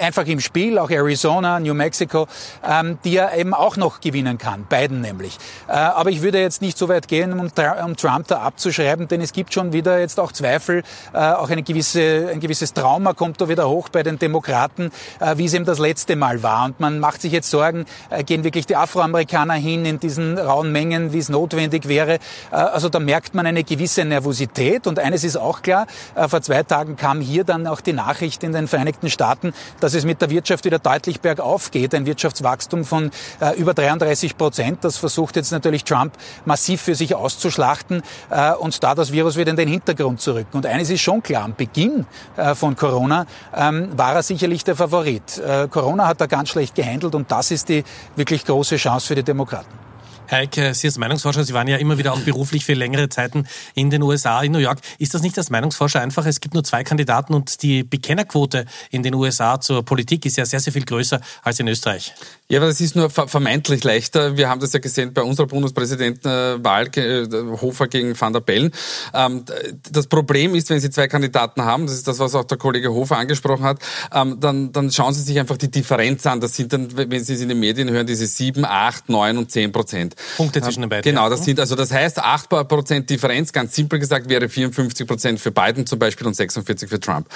einfach 0.00 0.26
im 0.26 0.40
Spiel, 0.40 0.76
auch 0.78 0.90
Arizona, 0.90 1.60
New 1.60 1.74
Mexico, 1.74 2.26
ähm, 2.68 2.98
die 3.04 3.16
er 3.16 3.36
eben 3.36 3.54
auch 3.54 3.76
noch 3.76 4.00
gewinnen 4.00 4.36
kann, 4.36 4.64
Biden 4.64 5.00
nämlich. 5.00 5.38
Äh, 5.68 5.72
aber 5.72 6.10
ich 6.10 6.22
würde 6.22 6.40
jetzt 6.40 6.62
nicht 6.62 6.76
so 6.76 6.88
weit 6.88 7.06
gehen, 7.06 7.32
um, 7.32 7.48
um, 7.84 7.96
Trump 7.96 8.26
da 8.26 8.40
abzuschreiben, 8.40 9.06
denn 9.06 9.20
es 9.20 9.32
gibt 9.32 9.54
schon 9.54 9.72
wieder 9.72 10.00
jetzt 10.00 10.18
auch 10.18 10.32
Zweifel, 10.32 10.82
äh, 11.12 11.18
auch 11.18 11.50
eine 11.50 11.62
gewisse, 11.62 12.30
ein 12.32 12.40
gewisses 12.40 12.72
Trauma 12.72 13.12
kommt 13.12 13.40
da 13.40 13.48
wieder 13.48 13.68
hoch 13.68 13.88
bei 13.88 14.02
den 14.02 14.18
Demokraten, 14.18 14.90
äh, 15.20 15.38
wie 15.38 15.44
es 15.44 15.54
eben 15.54 15.64
das 15.64 15.78
letzte 15.78 16.16
Mal 16.16 16.42
war. 16.42 16.64
Und 16.64 16.80
man 16.80 16.98
macht 16.98 17.22
sich 17.22 17.30
jetzt 17.30 17.50
Sorgen, 17.50 17.84
äh, 18.10 18.24
gehen 18.24 18.42
wirklich 18.42 18.66
die 18.66 18.74
Afroamerikaner 18.74 19.54
hin 19.54 19.84
in 19.84 20.00
diesen 20.00 20.38
rauen 20.38 20.72
Mengen, 20.72 21.12
wie 21.12 21.18
es 21.18 21.28
notwendig 21.28 21.86
wäre. 21.86 22.14
Äh, 22.50 22.56
also 22.56 22.88
da 22.88 22.98
merkt 22.98 23.36
man 23.36 23.46
eine 23.46 23.62
gewisse 23.62 24.04
Nervosität 24.04 24.23
Nervosität. 24.24 24.86
Und 24.86 24.98
eines 24.98 25.22
ist 25.24 25.36
auch 25.36 25.62
klar, 25.62 25.86
äh, 26.14 26.28
vor 26.28 26.40
zwei 26.40 26.62
Tagen 26.62 26.96
kam 26.96 27.20
hier 27.20 27.44
dann 27.44 27.66
auch 27.66 27.80
die 27.80 27.92
Nachricht 27.92 28.42
in 28.42 28.52
den 28.52 28.66
Vereinigten 28.66 29.10
Staaten, 29.10 29.52
dass 29.80 29.94
es 29.94 30.04
mit 30.04 30.22
der 30.22 30.30
Wirtschaft 30.30 30.64
wieder 30.64 30.78
deutlich 30.78 31.20
bergauf 31.20 31.70
geht. 31.70 31.94
Ein 31.94 32.06
Wirtschaftswachstum 32.06 32.84
von 32.84 33.10
äh, 33.40 33.56
über 33.56 33.74
33 33.74 34.36
Prozent. 34.36 34.82
Das 34.82 34.96
versucht 34.96 35.36
jetzt 35.36 35.52
natürlich 35.52 35.84
Trump 35.84 36.14
massiv 36.44 36.80
für 36.80 36.94
sich 36.94 37.14
auszuschlachten 37.14 38.02
äh, 38.30 38.52
und 38.52 38.82
da 38.82 38.94
das 38.94 39.12
Virus 39.12 39.36
wieder 39.36 39.50
in 39.50 39.56
den 39.56 39.68
Hintergrund 39.68 40.20
zu 40.20 40.34
rücken. 40.34 40.56
Und 40.56 40.66
eines 40.66 40.90
ist 40.90 41.02
schon 41.02 41.22
klar, 41.22 41.44
am 41.44 41.54
Beginn 41.54 42.06
von 42.54 42.76
Corona 42.76 43.26
ähm, 43.54 43.90
war 43.96 44.14
er 44.14 44.22
sicherlich 44.22 44.64
der 44.64 44.76
Favorit. 44.76 45.42
Corona 45.70 46.06
hat 46.06 46.20
er 46.20 46.28
ganz 46.28 46.48
schlecht 46.48 46.74
gehandelt 46.74 47.14
und 47.14 47.30
das 47.30 47.50
ist 47.50 47.68
die 47.68 47.84
wirklich 48.16 48.44
große 48.44 48.76
Chance 48.76 49.06
für 49.06 49.14
die 49.14 49.22
Demokraten. 49.22 49.84
Eck, 50.28 50.74
Sie 50.74 50.86
als 50.86 50.98
Meinungsforscher, 50.98 51.44
Sie 51.44 51.54
waren 51.54 51.68
ja 51.68 51.76
immer 51.76 51.98
wieder 51.98 52.12
auch 52.12 52.20
beruflich 52.20 52.64
für 52.64 52.74
längere 52.74 53.08
Zeiten 53.08 53.46
in 53.74 53.90
den 53.90 54.02
USA, 54.02 54.42
in 54.42 54.52
New 54.52 54.58
York. 54.58 54.80
Ist 54.98 55.14
das 55.14 55.22
nicht 55.22 55.36
als 55.38 55.50
Meinungsforscher 55.50 56.00
einfach? 56.00 56.26
Es 56.26 56.40
gibt 56.40 56.54
nur 56.54 56.64
zwei 56.64 56.84
Kandidaten 56.84 57.34
und 57.34 57.62
die 57.62 57.82
Bekennerquote 57.82 58.64
in 58.90 59.02
den 59.02 59.14
USA 59.14 59.60
zur 59.60 59.84
Politik 59.84 60.26
ist 60.26 60.36
ja 60.36 60.46
sehr, 60.46 60.60
sehr 60.60 60.72
viel 60.72 60.84
größer 60.84 61.20
als 61.42 61.60
in 61.60 61.68
Österreich. 61.68 62.14
Ja, 62.46 62.58
aber 62.58 62.66
das 62.66 62.80
ist 62.82 62.94
nur 62.94 63.08
vermeintlich 63.08 63.84
leichter. 63.84 64.36
Wir 64.36 64.50
haben 64.50 64.60
das 64.60 64.74
ja 64.74 64.78
gesehen 64.78 65.14
bei 65.14 65.22
unserer 65.22 65.46
Bundespräsidentenwahl, 65.46 66.88
äh, 66.94 67.26
Hofer 67.62 67.88
gegen 67.88 68.20
Van 68.20 68.34
der 68.34 68.40
Bellen. 68.40 68.70
Ähm, 69.14 69.46
das 69.90 70.06
Problem 70.08 70.54
ist, 70.54 70.68
wenn 70.68 70.78
Sie 70.78 70.90
zwei 70.90 71.08
Kandidaten 71.08 71.64
haben, 71.64 71.86
das 71.86 71.94
ist 71.94 72.06
das, 72.06 72.18
was 72.18 72.34
auch 72.34 72.44
der 72.44 72.58
Kollege 72.58 72.92
Hofer 72.92 73.16
angesprochen 73.16 73.64
hat, 73.64 73.78
ähm, 74.12 74.40
dann, 74.40 74.72
dann 74.72 74.90
schauen 74.90 75.14
Sie 75.14 75.22
sich 75.22 75.38
einfach 75.38 75.56
die 75.56 75.70
Differenz 75.70 76.26
an. 76.26 76.42
Das 76.42 76.54
sind 76.54 76.70
dann, 76.74 76.94
wenn 76.94 77.24
Sie 77.24 77.32
es 77.32 77.40
in 77.40 77.48
den 77.48 77.58
Medien 77.58 77.88
hören, 77.88 78.06
diese 78.06 78.26
sieben, 78.26 78.66
acht, 78.66 79.08
neun 79.08 79.38
und 79.38 79.50
zehn 79.50 79.72
Prozent. 79.72 80.14
Punkte 80.36 80.60
zwischen 80.60 80.82
den 80.82 80.90
beiden. 80.90 81.02
Genau, 81.02 81.30
das 81.30 81.46
sind, 81.46 81.58
also 81.58 81.76
das 81.76 81.92
heißt, 81.92 82.22
8% 82.22 83.00
Differenz, 83.06 83.54
ganz 83.54 83.74
simpel 83.74 83.98
gesagt, 83.98 84.28
wäre 84.28 84.46
54% 84.46 85.38
für 85.38 85.50
Biden 85.50 85.86
zum 85.86 85.98
Beispiel 85.98 86.26
und 86.26 86.34
46 86.34 86.90
für 86.90 87.00
Trump. 87.00 87.26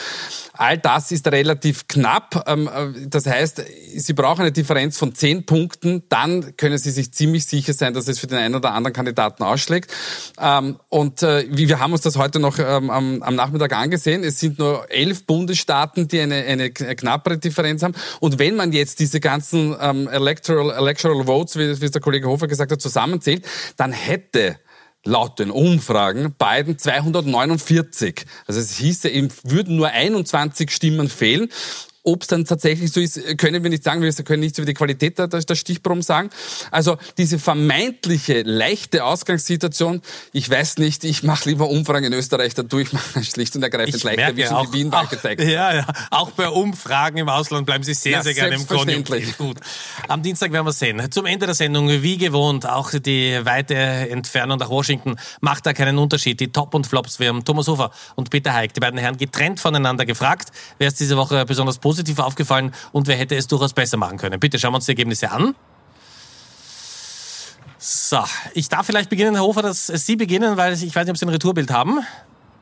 All 0.52 0.76
das 0.76 1.12
ist 1.12 1.26
relativ 1.28 1.88
knapp. 1.88 2.44
Ähm, 2.46 2.68
äh, 2.68 3.06
das 3.08 3.24
heißt, 3.24 3.62
Sie 3.96 4.12
brauchen 4.12 4.42
eine 4.42 4.52
Differenz 4.52 4.97
von 4.98 5.14
10 5.14 5.46
Punkten, 5.46 6.02
dann 6.08 6.56
können 6.56 6.78
Sie 6.78 6.90
sich 6.90 7.12
ziemlich 7.12 7.46
sicher 7.46 7.72
sein, 7.72 7.94
dass 7.94 8.08
es 8.08 8.18
für 8.18 8.26
den 8.26 8.38
einen 8.38 8.54
oder 8.54 8.72
anderen 8.72 8.92
Kandidaten 8.92 9.42
ausschlägt. 9.42 9.92
Ähm, 10.40 10.78
und 10.88 11.22
äh, 11.22 11.46
wir 11.50 11.78
haben 11.80 11.92
uns 11.92 12.02
das 12.02 12.16
heute 12.16 12.40
noch 12.40 12.58
ähm, 12.58 12.90
am 12.90 13.34
Nachmittag 13.34 13.72
angesehen. 13.72 14.24
Es 14.24 14.40
sind 14.40 14.58
nur 14.58 14.90
elf 14.90 15.24
Bundesstaaten, 15.26 16.08
die 16.08 16.20
eine, 16.20 16.44
eine 16.44 16.70
knappere 16.70 17.38
Differenz 17.38 17.82
haben. 17.82 17.94
Und 18.20 18.38
wenn 18.38 18.56
man 18.56 18.72
jetzt 18.72 19.00
diese 19.00 19.20
ganzen 19.20 19.78
Electoral, 19.78 20.70
Electoral 20.70 21.24
Votes, 21.26 21.56
wie, 21.56 21.80
wie 21.80 21.90
der 21.90 22.00
Kollege 22.00 22.28
Hofer 22.28 22.48
gesagt 22.48 22.72
hat, 22.72 22.80
zusammenzählt, 22.80 23.46
dann 23.76 23.92
hätte 23.92 24.58
laut 25.04 25.38
den 25.38 25.50
Umfragen 25.50 26.34
Biden 26.38 26.78
249. 26.78 28.26
Also 28.46 28.60
es 28.60 28.76
hieße, 28.76 29.08
ihm 29.08 29.28
würden 29.42 29.76
nur 29.76 29.88
21 29.88 30.70
Stimmen 30.70 31.08
fehlen. 31.08 31.48
Ob 32.08 32.22
es 32.22 32.28
dann 32.28 32.46
tatsächlich 32.46 32.90
so 32.90 33.00
ist, 33.00 33.36
können 33.36 33.62
wir 33.62 33.68
nicht 33.68 33.84
sagen. 33.84 34.00
Wir 34.00 34.10
können 34.24 34.40
nichts 34.40 34.58
über 34.58 34.64
die 34.64 34.72
Qualität 34.72 35.18
der, 35.18 35.28
der 35.28 35.54
Stichproben 35.54 36.00
sagen. 36.00 36.30
Also 36.70 36.96
diese 37.18 37.38
vermeintliche 37.38 38.42
leichte 38.42 39.04
Ausgangssituation, 39.04 40.00
ich 40.32 40.48
weiß 40.48 40.78
nicht, 40.78 41.04
ich 41.04 41.22
mache 41.22 41.50
lieber 41.50 41.68
Umfragen 41.68 42.06
in 42.06 42.14
Österreich, 42.14 42.54
da 42.54 42.62
tue 42.62 42.82
ich 42.82 42.94
mal 42.94 43.02
schlicht 43.22 43.54
und 43.56 43.62
ergreifend 43.62 43.96
ich 43.96 44.04
leichter, 44.04 44.34
wie 44.36 44.46
auch, 44.48 44.70
die 44.70 44.78
Wien 44.78 44.92
auch, 44.92 45.10
gezeigt 45.10 45.42
Ja, 45.42 45.74
ja, 45.74 45.86
auch 46.10 46.30
bei 46.30 46.48
Umfragen 46.48 47.18
im 47.18 47.28
Ausland 47.28 47.66
bleiben 47.66 47.84
Sie 47.84 47.92
sehr, 47.92 48.12
ja, 48.12 48.22
sehr 48.22 48.32
gerne 48.32 48.54
im 48.54 48.66
Konjunktiv. 48.66 49.36
Gut. 49.36 49.58
Am 50.08 50.22
Dienstag 50.22 50.50
werden 50.50 50.64
wir 50.64 50.72
sehen. 50.72 51.10
Zum 51.10 51.26
Ende 51.26 51.44
der 51.44 51.54
Sendung, 51.54 51.90
wie 51.90 52.16
gewohnt, 52.16 52.66
auch 52.66 52.90
die 52.90 53.38
weite 53.44 53.74
Entfernung 53.74 54.58
nach 54.58 54.70
Washington 54.70 55.16
macht 55.42 55.66
da 55.66 55.74
keinen 55.74 55.98
Unterschied. 55.98 56.40
Die 56.40 56.48
Top 56.48 56.72
und 56.72 56.86
Flops, 56.86 57.20
wir 57.20 57.28
haben 57.28 57.44
Thomas 57.44 57.68
Hofer 57.68 57.90
und 58.14 58.30
Peter 58.30 58.54
Heik, 58.54 58.72
die 58.72 58.80
beiden 58.80 58.98
Herren 58.98 59.18
getrennt 59.18 59.60
voneinander 59.60 60.06
gefragt. 60.06 60.52
Wer 60.78 60.88
ist 60.88 60.98
diese 61.00 61.18
Woche 61.18 61.44
besonders 61.44 61.78
positiv 61.78 61.97
positiv 61.98 62.20
aufgefallen 62.20 62.72
und 62.92 63.08
wer 63.08 63.16
hätte 63.16 63.34
es 63.34 63.48
durchaus 63.48 63.72
besser 63.72 63.96
machen 63.96 64.18
können? 64.18 64.38
Bitte 64.38 64.58
schauen 64.58 64.72
wir 64.72 64.76
uns 64.76 64.86
die 64.86 64.92
Ergebnisse 64.92 65.32
an. 65.32 65.56
So, 67.78 68.22
ich 68.54 68.68
darf 68.68 68.86
vielleicht 68.86 69.10
beginnen, 69.10 69.34
Herr 69.34 69.42
Hofer, 69.42 69.62
dass 69.62 69.86
Sie 69.86 70.16
beginnen, 70.16 70.56
weil 70.56 70.74
ich 70.74 70.94
weiß 70.94 71.04
nicht, 71.04 71.10
ob 71.10 71.16
Sie 71.16 71.26
ein 71.26 71.30
Retourbild 71.30 71.70
haben. 71.72 72.00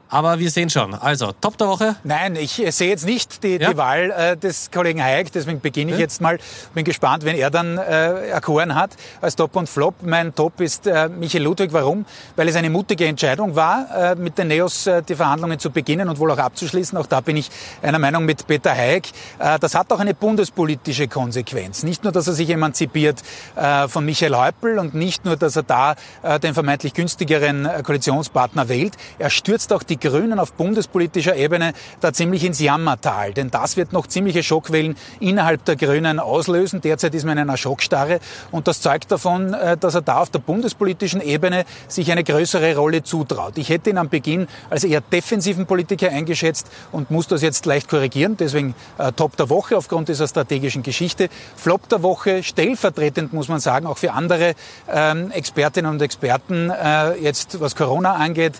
Aber 0.08 0.38
wir 0.38 0.50
sehen 0.50 0.70
schon. 0.70 0.94
Also, 0.94 1.32
Top 1.40 1.58
der 1.58 1.66
Woche? 1.66 1.96
Nein, 2.04 2.36
ich 2.36 2.62
sehe 2.70 2.88
jetzt 2.88 3.06
nicht 3.06 3.42
die, 3.42 3.56
ja? 3.56 3.70
die 3.70 3.76
Wahl 3.76 4.10
äh, 4.10 4.36
des 4.36 4.70
Kollegen 4.70 5.02
Hayek, 5.02 5.32
deswegen 5.32 5.60
beginne 5.60 5.92
ich 5.92 5.98
jetzt 5.98 6.20
mal. 6.20 6.38
Bin 6.74 6.84
gespannt, 6.84 7.24
wenn 7.24 7.36
er 7.36 7.50
dann 7.50 7.76
äh, 7.76 8.28
erkoren 8.28 8.74
hat 8.74 8.90
als 9.20 9.34
Top 9.34 9.56
und 9.56 9.68
Flop. 9.68 9.94
Mein 10.02 10.34
Top 10.34 10.60
ist 10.60 10.86
äh, 10.86 11.08
Michael 11.08 11.42
Ludwig. 11.42 11.72
Warum? 11.72 12.06
Weil 12.36 12.48
es 12.48 12.54
eine 12.54 12.70
mutige 12.70 13.06
Entscheidung 13.06 13.56
war, 13.56 14.12
äh, 14.12 14.14
mit 14.14 14.38
den 14.38 14.48
Neos 14.48 14.86
äh, 14.86 15.02
die 15.02 15.16
Verhandlungen 15.16 15.58
zu 15.58 15.70
beginnen 15.70 16.08
und 16.08 16.18
wohl 16.20 16.30
auch 16.30 16.38
abzuschließen. 16.38 16.96
Auch 16.96 17.06
da 17.06 17.20
bin 17.20 17.36
ich 17.36 17.50
einer 17.82 17.98
Meinung 17.98 18.24
mit 18.24 18.46
Peter 18.46 18.72
Hayek. 18.72 19.08
Äh, 19.40 19.58
das 19.58 19.74
hat 19.74 19.92
auch 19.92 20.00
eine 20.00 20.14
bundespolitische 20.14 21.08
Konsequenz. 21.08 21.82
Nicht 21.82 22.04
nur, 22.04 22.12
dass 22.12 22.28
er 22.28 22.34
sich 22.34 22.48
emanzipiert 22.50 23.22
äh, 23.56 23.88
von 23.88 24.04
Michael 24.04 24.36
Häupl 24.36 24.78
und 24.78 24.94
nicht 24.94 25.24
nur, 25.24 25.36
dass 25.36 25.56
er 25.56 25.64
da 25.64 25.96
äh, 26.22 26.38
den 26.38 26.54
vermeintlich 26.54 26.94
günstigeren 26.94 27.66
äh, 27.66 27.82
Koalitionspartner 27.82 28.68
wählt. 28.68 28.94
Er 29.18 29.30
stürzt 29.30 29.72
auch 29.72 29.82
die 29.82 29.95
die 29.96 30.08
Grünen 30.08 30.38
auf 30.38 30.52
bundespolitischer 30.52 31.36
Ebene 31.36 31.72
da 32.00 32.12
ziemlich 32.12 32.44
ins 32.44 32.60
Jammertal. 32.60 33.32
Denn 33.32 33.50
das 33.50 33.76
wird 33.76 33.92
noch 33.92 34.06
ziemliche 34.06 34.42
Schockwellen 34.42 34.96
innerhalb 35.20 35.64
der 35.64 35.76
Grünen 35.76 36.18
auslösen. 36.18 36.80
Derzeit 36.80 37.14
ist 37.14 37.24
man 37.24 37.38
in 37.38 37.48
einer 37.48 37.56
Schockstarre. 37.56 38.20
Und 38.50 38.68
das 38.68 38.80
zeugt 38.80 39.10
davon, 39.10 39.54
äh, 39.54 39.76
dass 39.76 39.94
er 39.94 40.02
da 40.02 40.20
auf 40.20 40.30
der 40.30 40.38
bundespolitischen 40.38 41.20
Ebene 41.20 41.64
sich 41.88 42.10
eine 42.10 42.24
größere 42.24 42.76
Rolle 42.76 43.02
zutraut. 43.02 43.58
Ich 43.58 43.68
hätte 43.68 43.90
ihn 43.90 43.98
am 43.98 44.08
Beginn 44.08 44.46
als 44.70 44.84
eher 44.84 45.00
defensiven 45.00 45.66
Politiker 45.66 46.10
eingeschätzt 46.10 46.68
und 46.92 47.10
muss 47.10 47.28
das 47.28 47.42
jetzt 47.42 47.66
leicht 47.66 47.88
korrigieren. 47.88 48.36
Deswegen 48.36 48.74
äh, 48.98 49.12
Top 49.12 49.36
der 49.36 49.48
Woche 49.50 49.76
aufgrund 49.76 50.08
dieser 50.08 50.28
strategischen 50.28 50.82
Geschichte. 50.82 51.28
Flop 51.56 51.88
der 51.88 52.02
Woche, 52.02 52.42
stellvertretend 52.42 53.32
muss 53.32 53.48
man 53.48 53.60
sagen, 53.60 53.86
auch 53.86 53.98
für 53.98 54.12
andere 54.12 54.54
ähm, 54.92 55.30
Expertinnen 55.30 55.90
und 55.90 56.02
Experten, 56.02 56.70
äh, 56.70 57.14
jetzt 57.16 57.60
was 57.60 57.74
Corona 57.74 58.14
angeht, 58.14 58.54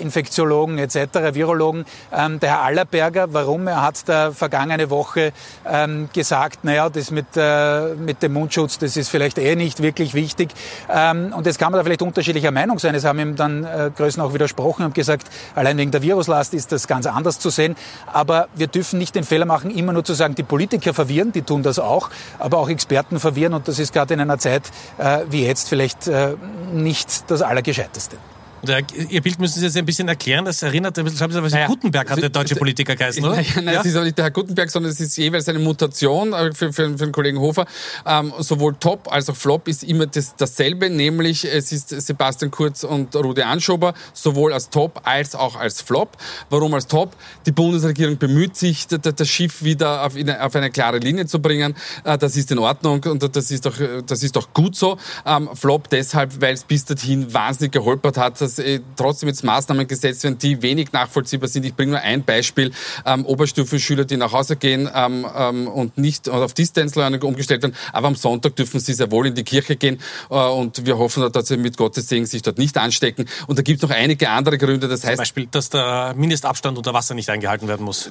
Infektiologen, 0.00 0.75
Virologen 0.76 0.78
etc., 0.78 1.34
Virologen, 1.34 1.84
ähm, 2.12 2.40
der 2.40 2.50
Herr 2.50 2.62
Allerberger, 2.62 3.32
warum? 3.32 3.66
Er 3.66 3.82
hat 3.82 4.08
da 4.08 4.30
vergangene 4.32 4.90
Woche 4.90 5.32
ähm, 5.66 6.08
gesagt, 6.12 6.64
naja, 6.64 6.88
das 6.88 7.10
mit, 7.10 7.26
äh, 7.36 7.94
mit 7.94 8.22
dem 8.22 8.32
Mundschutz, 8.32 8.78
das 8.78 8.96
ist 8.96 9.08
vielleicht 9.08 9.38
eh 9.38 9.56
nicht 9.56 9.82
wirklich 9.82 10.14
wichtig. 10.14 10.50
Ähm, 10.92 11.32
und 11.36 11.46
jetzt 11.46 11.58
kann 11.58 11.72
man 11.72 11.78
da 11.78 11.84
vielleicht 11.84 12.02
unterschiedlicher 12.02 12.50
Meinung 12.50 12.78
sein. 12.78 12.94
Es 12.94 13.04
haben 13.04 13.18
ihm 13.18 13.36
dann 13.36 13.64
äh, 13.64 13.90
Größen 13.96 14.22
auch 14.22 14.34
widersprochen 14.34 14.84
und 14.84 14.94
gesagt, 14.94 15.28
allein 15.54 15.76
wegen 15.78 15.90
der 15.90 16.02
Viruslast 16.02 16.54
ist 16.54 16.72
das 16.72 16.86
ganz 16.86 17.06
anders 17.06 17.38
zu 17.38 17.50
sehen. 17.50 17.76
Aber 18.12 18.48
wir 18.54 18.66
dürfen 18.66 18.98
nicht 18.98 19.14
den 19.14 19.24
Fehler 19.24 19.46
machen, 19.46 19.70
immer 19.70 19.92
nur 19.92 20.04
zu 20.04 20.14
sagen, 20.14 20.34
die 20.34 20.42
Politiker 20.42 20.94
verwirren, 20.94 21.32
die 21.32 21.42
tun 21.42 21.62
das 21.62 21.78
auch, 21.78 22.10
aber 22.38 22.58
auch 22.58 22.68
Experten 22.68 23.20
verwirren. 23.20 23.54
Und 23.54 23.68
das 23.68 23.78
ist 23.78 23.92
gerade 23.92 24.14
in 24.14 24.20
einer 24.20 24.38
Zeit 24.38 24.62
äh, 24.98 25.20
wie 25.28 25.44
jetzt 25.44 25.68
vielleicht 25.68 26.06
äh, 26.06 26.34
nicht 26.72 27.30
das 27.30 27.42
Allergescheiteste. 27.42 28.16
Der, 28.66 28.82
Ihr 29.08 29.20
Bild 29.20 29.38
müssen 29.38 29.60
Sie 29.60 29.66
jetzt 29.66 29.76
ein 29.76 29.86
bisschen 29.86 30.08
erklären. 30.08 30.44
Das 30.44 30.62
erinnert 30.62 30.98
ein 30.98 31.04
bisschen, 31.04 31.42
was 31.42 31.52
naja, 31.52 31.66
Gutenberg 31.66 32.10
hat, 32.10 32.20
der 32.20 32.28
deutsche 32.28 32.56
Politiker 32.56 32.96
geheißen, 32.96 33.24
oder? 33.24 33.36
Nein, 33.36 33.46
nein 33.56 33.74
ja? 33.74 33.80
es 33.80 33.86
ist 33.86 33.96
aber 33.96 34.04
nicht 34.04 34.18
der 34.18 34.26
Herr 34.26 34.30
Gutenberg, 34.30 34.70
sondern 34.70 34.92
es 34.92 35.00
ist 35.00 35.16
jeweils 35.16 35.48
eine 35.48 35.58
Mutation 35.58 36.32
äh, 36.32 36.52
für, 36.52 36.72
für, 36.72 36.90
für 36.90 36.96
den 36.96 37.12
Kollegen 37.12 37.38
Hofer. 37.38 37.66
Ähm, 38.04 38.32
sowohl 38.38 38.74
Top 38.78 39.10
als 39.12 39.30
auch 39.30 39.36
Flop 39.36 39.68
ist 39.68 39.84
immer 39.84 40.06
das, 40.06 40.36
dasselbe, 40.36 40.90
nämlich 40.90 41.44
es 41.44 41.72
ist 41.72 41.88
Sebastian 41.88 42.50
Kurz 42.50 42.84
und 42.84 43.14
Rudi 43.14 43.42
Anschober, 43.42 43.94
sowohl 44.12 44.52
als 44.52 44.70
Top 44.70 45.02
als 45.04 45.34
auch 45.34 45.56
als 45.56 45.80
Flop. 45.80 46.16
Warum 46.50 46.74
als 46.74 46.86
Top? 46.86 47.16
Die 47.46 47.52
Bundesregierung 47.52 48.18
bemüht 48.18 48.56
sich, 48.56 48.86
das 48.86 49.28
Schiff 49.28 49.62
wieder 49.62 50.04
auf 50.04 50.16
eine, 50.16 50.42
auf 50.42 50.54
eine 50.54 50.70
klare 50.70 50.98
Linie 50.98 51.26
zu 51.26 51.40
bringen. 51.40 51.74
Äh, 52.04 52.18
das 52.18 52.36
ist 52.36 52.50
in 52.50 52.58
Ordnung 52.58 53.02
und 53.04 53.36
das 53.36 53.50
ist 53.50 53.66
doch, 53.66 53.76
das 54.06 54.22
ist 54.22 54.36
doch 54.36 54.52
gut 54.52 54.76
so. 54.76 54.98
Ähm, 55.24 55.48
Flop 55.54 55.88
deshalb, 55.90 56.40
weil 56.40 56.54
es 56.54 56.64
bis 56.64 56.84
dahin 56.84 57.32
wahnsinnig 57.32 57.72
geholpert 57.72 58.16
hat, 58.16 58.40
dass 58.40 58.55
äh, 58.58 58.80
trotzdem 58.96 59.28
jetzt 59.28 59.44
Maßnahmen 59.44 59.86
gesetzt 59.86 60.24
werden, 60.24 60.38
die 60.38 60.62
wenig 60.62 60.92
nachvollziehbar 60.92 61.48
sind. 61.48 61.64
Ich 61.64 61.74
bringe 61.74 61.92
nur 61.92 62.00
ein 62.00 62.24
Beispiel. 62.24 62.72
Ähm, 63.04 63.24
Oberstufenschüler, 63.26 64.04
die 64.04 64.16
nach 64.16 64.32
Hause 64.32 64.56
gehen 64.56 64.88
ähm, 64.94 65.26
ähm, 65.36 65.68
und 65.68 65.98
nicht 65.98 66.28
auf 66.28 66.54
Distance 66.54 66.98
Learning 66.98 67.22
umgestellt 67.22 67.62
werden, 67.62 67.74
aber 67.92 68.08
am 68.08 68.14
Sonntag 68.14 68.56
dürfen 68.56 68.80
sie 68.80 68.92
sehr 68.92 69.10
wohl 69.10 69.26
in 69.26 69.34
die 69.34 69.44
Kirche 69.44 69.76
gehen 69.76 69.98
äh, 70.30 70.34
und 70.34 70.86
wir 70.86 70.98
hoffen, 70.98 71.30
dass 71.32 71.48
sie 71.48 71.56
mit 71.56 71.76
Gottes 71.76 72.08
Segen 72.08 72.26
sich 72.26 72.42
dort 72.42 72.58
nicht 72.58 72.76
anstecken. 72.78 73.26
Und 73.46 73.58
da 73.58 73.62
gibt 73.62 73.82
es 73.82 73.88
noch 73.88 73.94
einige 73.94 74.28
andere 74.30 74.58
Gründe. 74.58 74.88
Das 74.88 75.04
heißt, 75.04 75.16
Zum 75.16 75.22
Beispiel, 75.22 75.46
dass 75.50 75.70
der 75.70 76.14
Mindestabstand 76.16 76.78
unter 76.78 76.94
Wasser 76.94 77.14
nicht 77.14 77.28
eingehalten 77.30 77.68
werden 77.68 77.84
muss. 77.84 78.10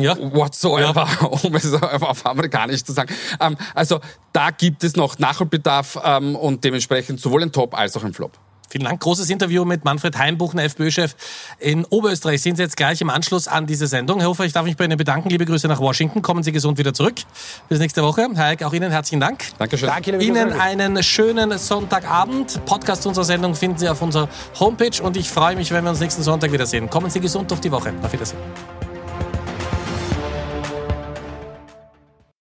Ja? 0.00 0.16
Whatsoever, 0.18 1.08
ja. 1.20 1.26
um 1.42 1.54
es 1.54 1.72
auf 1.72 2.26
amerikanisch 2.26 2.84
zu 2.84 2.92
sagen. 2.92 3.14
Ähm, 3.40 3.56
also 3.74 4.00
da 4.32 4.50
gibt 4.50 4.84
es 4.84 4.96
noch 4.96 5.18
Nachholbedarf 5.18 5.98
ähm, 6.04 6.36
und 6.36 6.64
dementsprechend 6.64 7.20
sowohl 7.20 7.42
ein 7.42 7.52
Top 7.52 7.76
als 7.76 7.96
auch 7.96 8.04
ein 8.04 8.14
Flop. 8.14 8.32
Vielen 8.68 8.84
Dank. 8.84 9.00
Großes 9.00 9.30
Interview 9.30 9.64
mit 9.64 9.84
Manfred 9.84 10.16
Heimbuchner, 10.18 10.64
FPÖ-Chef 10.64 11.14
in 11.58 11.84
Oberösterreich. 11.86 12.42
Sind 12.42 12.56
Sie 12.56 12.62
jetzt 12.62 12.76
gleich 12.76 13.00
im 13.00 13.10
Anschluss 13.10 13.48
an 13.48 13.66
diese 13.66 13.86
Sendung. 13.86 14.20
Herr 14.20 14.28
Hofer, 14.28 14.44
ich 14.44 14.52
darf 14.52 14.64
mich 14.64 14.76
bei 14.76 14.84
Ihnen 14.84 14.98
bedanken. 14.98 15.30
Liebe 15.30 15.46
Grüße 15.46 15.68
nach 15.68 15.80
Washington. 15.80 16.22
Kommen 16.22 16.42
Sie 16.42 16.52
gesund 16.52 16.78
wieder 16.78 16.92
zurück. 16.92 17.16
Bis 17.68 17.78
nächste 17.78 18.02
Woche. 18.02 18.28
Herr 18.34 18.46
Eick, 18.46 18.62
auch 18.62 18.72
Ihnen 18.72 18.90
herzlichen 18.90 19.20
Dank. 19.20 19.44
Dankeschön. 19.58 19.88
Danke, 19.88 20.16
Ihnen 20.18 20.52
einen 20.52 21.02
schönen 21.02 21.56
Sonntagabend. 21.56 22.64
Podcast 22.66 23.06
unserer 23.06 23.24
Sendung 23.24 23.54
finden 23.54 23.78
Sie 23.78 23.88
auf 23.88 24.02
unserer 24.02 24.28
Homepage 24.60 25.02
und 25.02 25.16
ich 25.16 25.30
freue 25.30 25.56
mich, 25.56 25.70
wenn 25.70 25.84
wir 25.84 25.90
uns 25.90 26.00
nächsten 26.00 26.22
Sonntag 26.22 26.52
wiedersehen. 26.52 26.90
Kommen 26.90 27.10
Sie 27.10 27.20
gesund 27.20 27.50
durch 27.50 27.60
die 27.60 27.70
Woche. 27.70 27.92
Auf 28.02 28.12
Wiedersehen. 28.12 28.38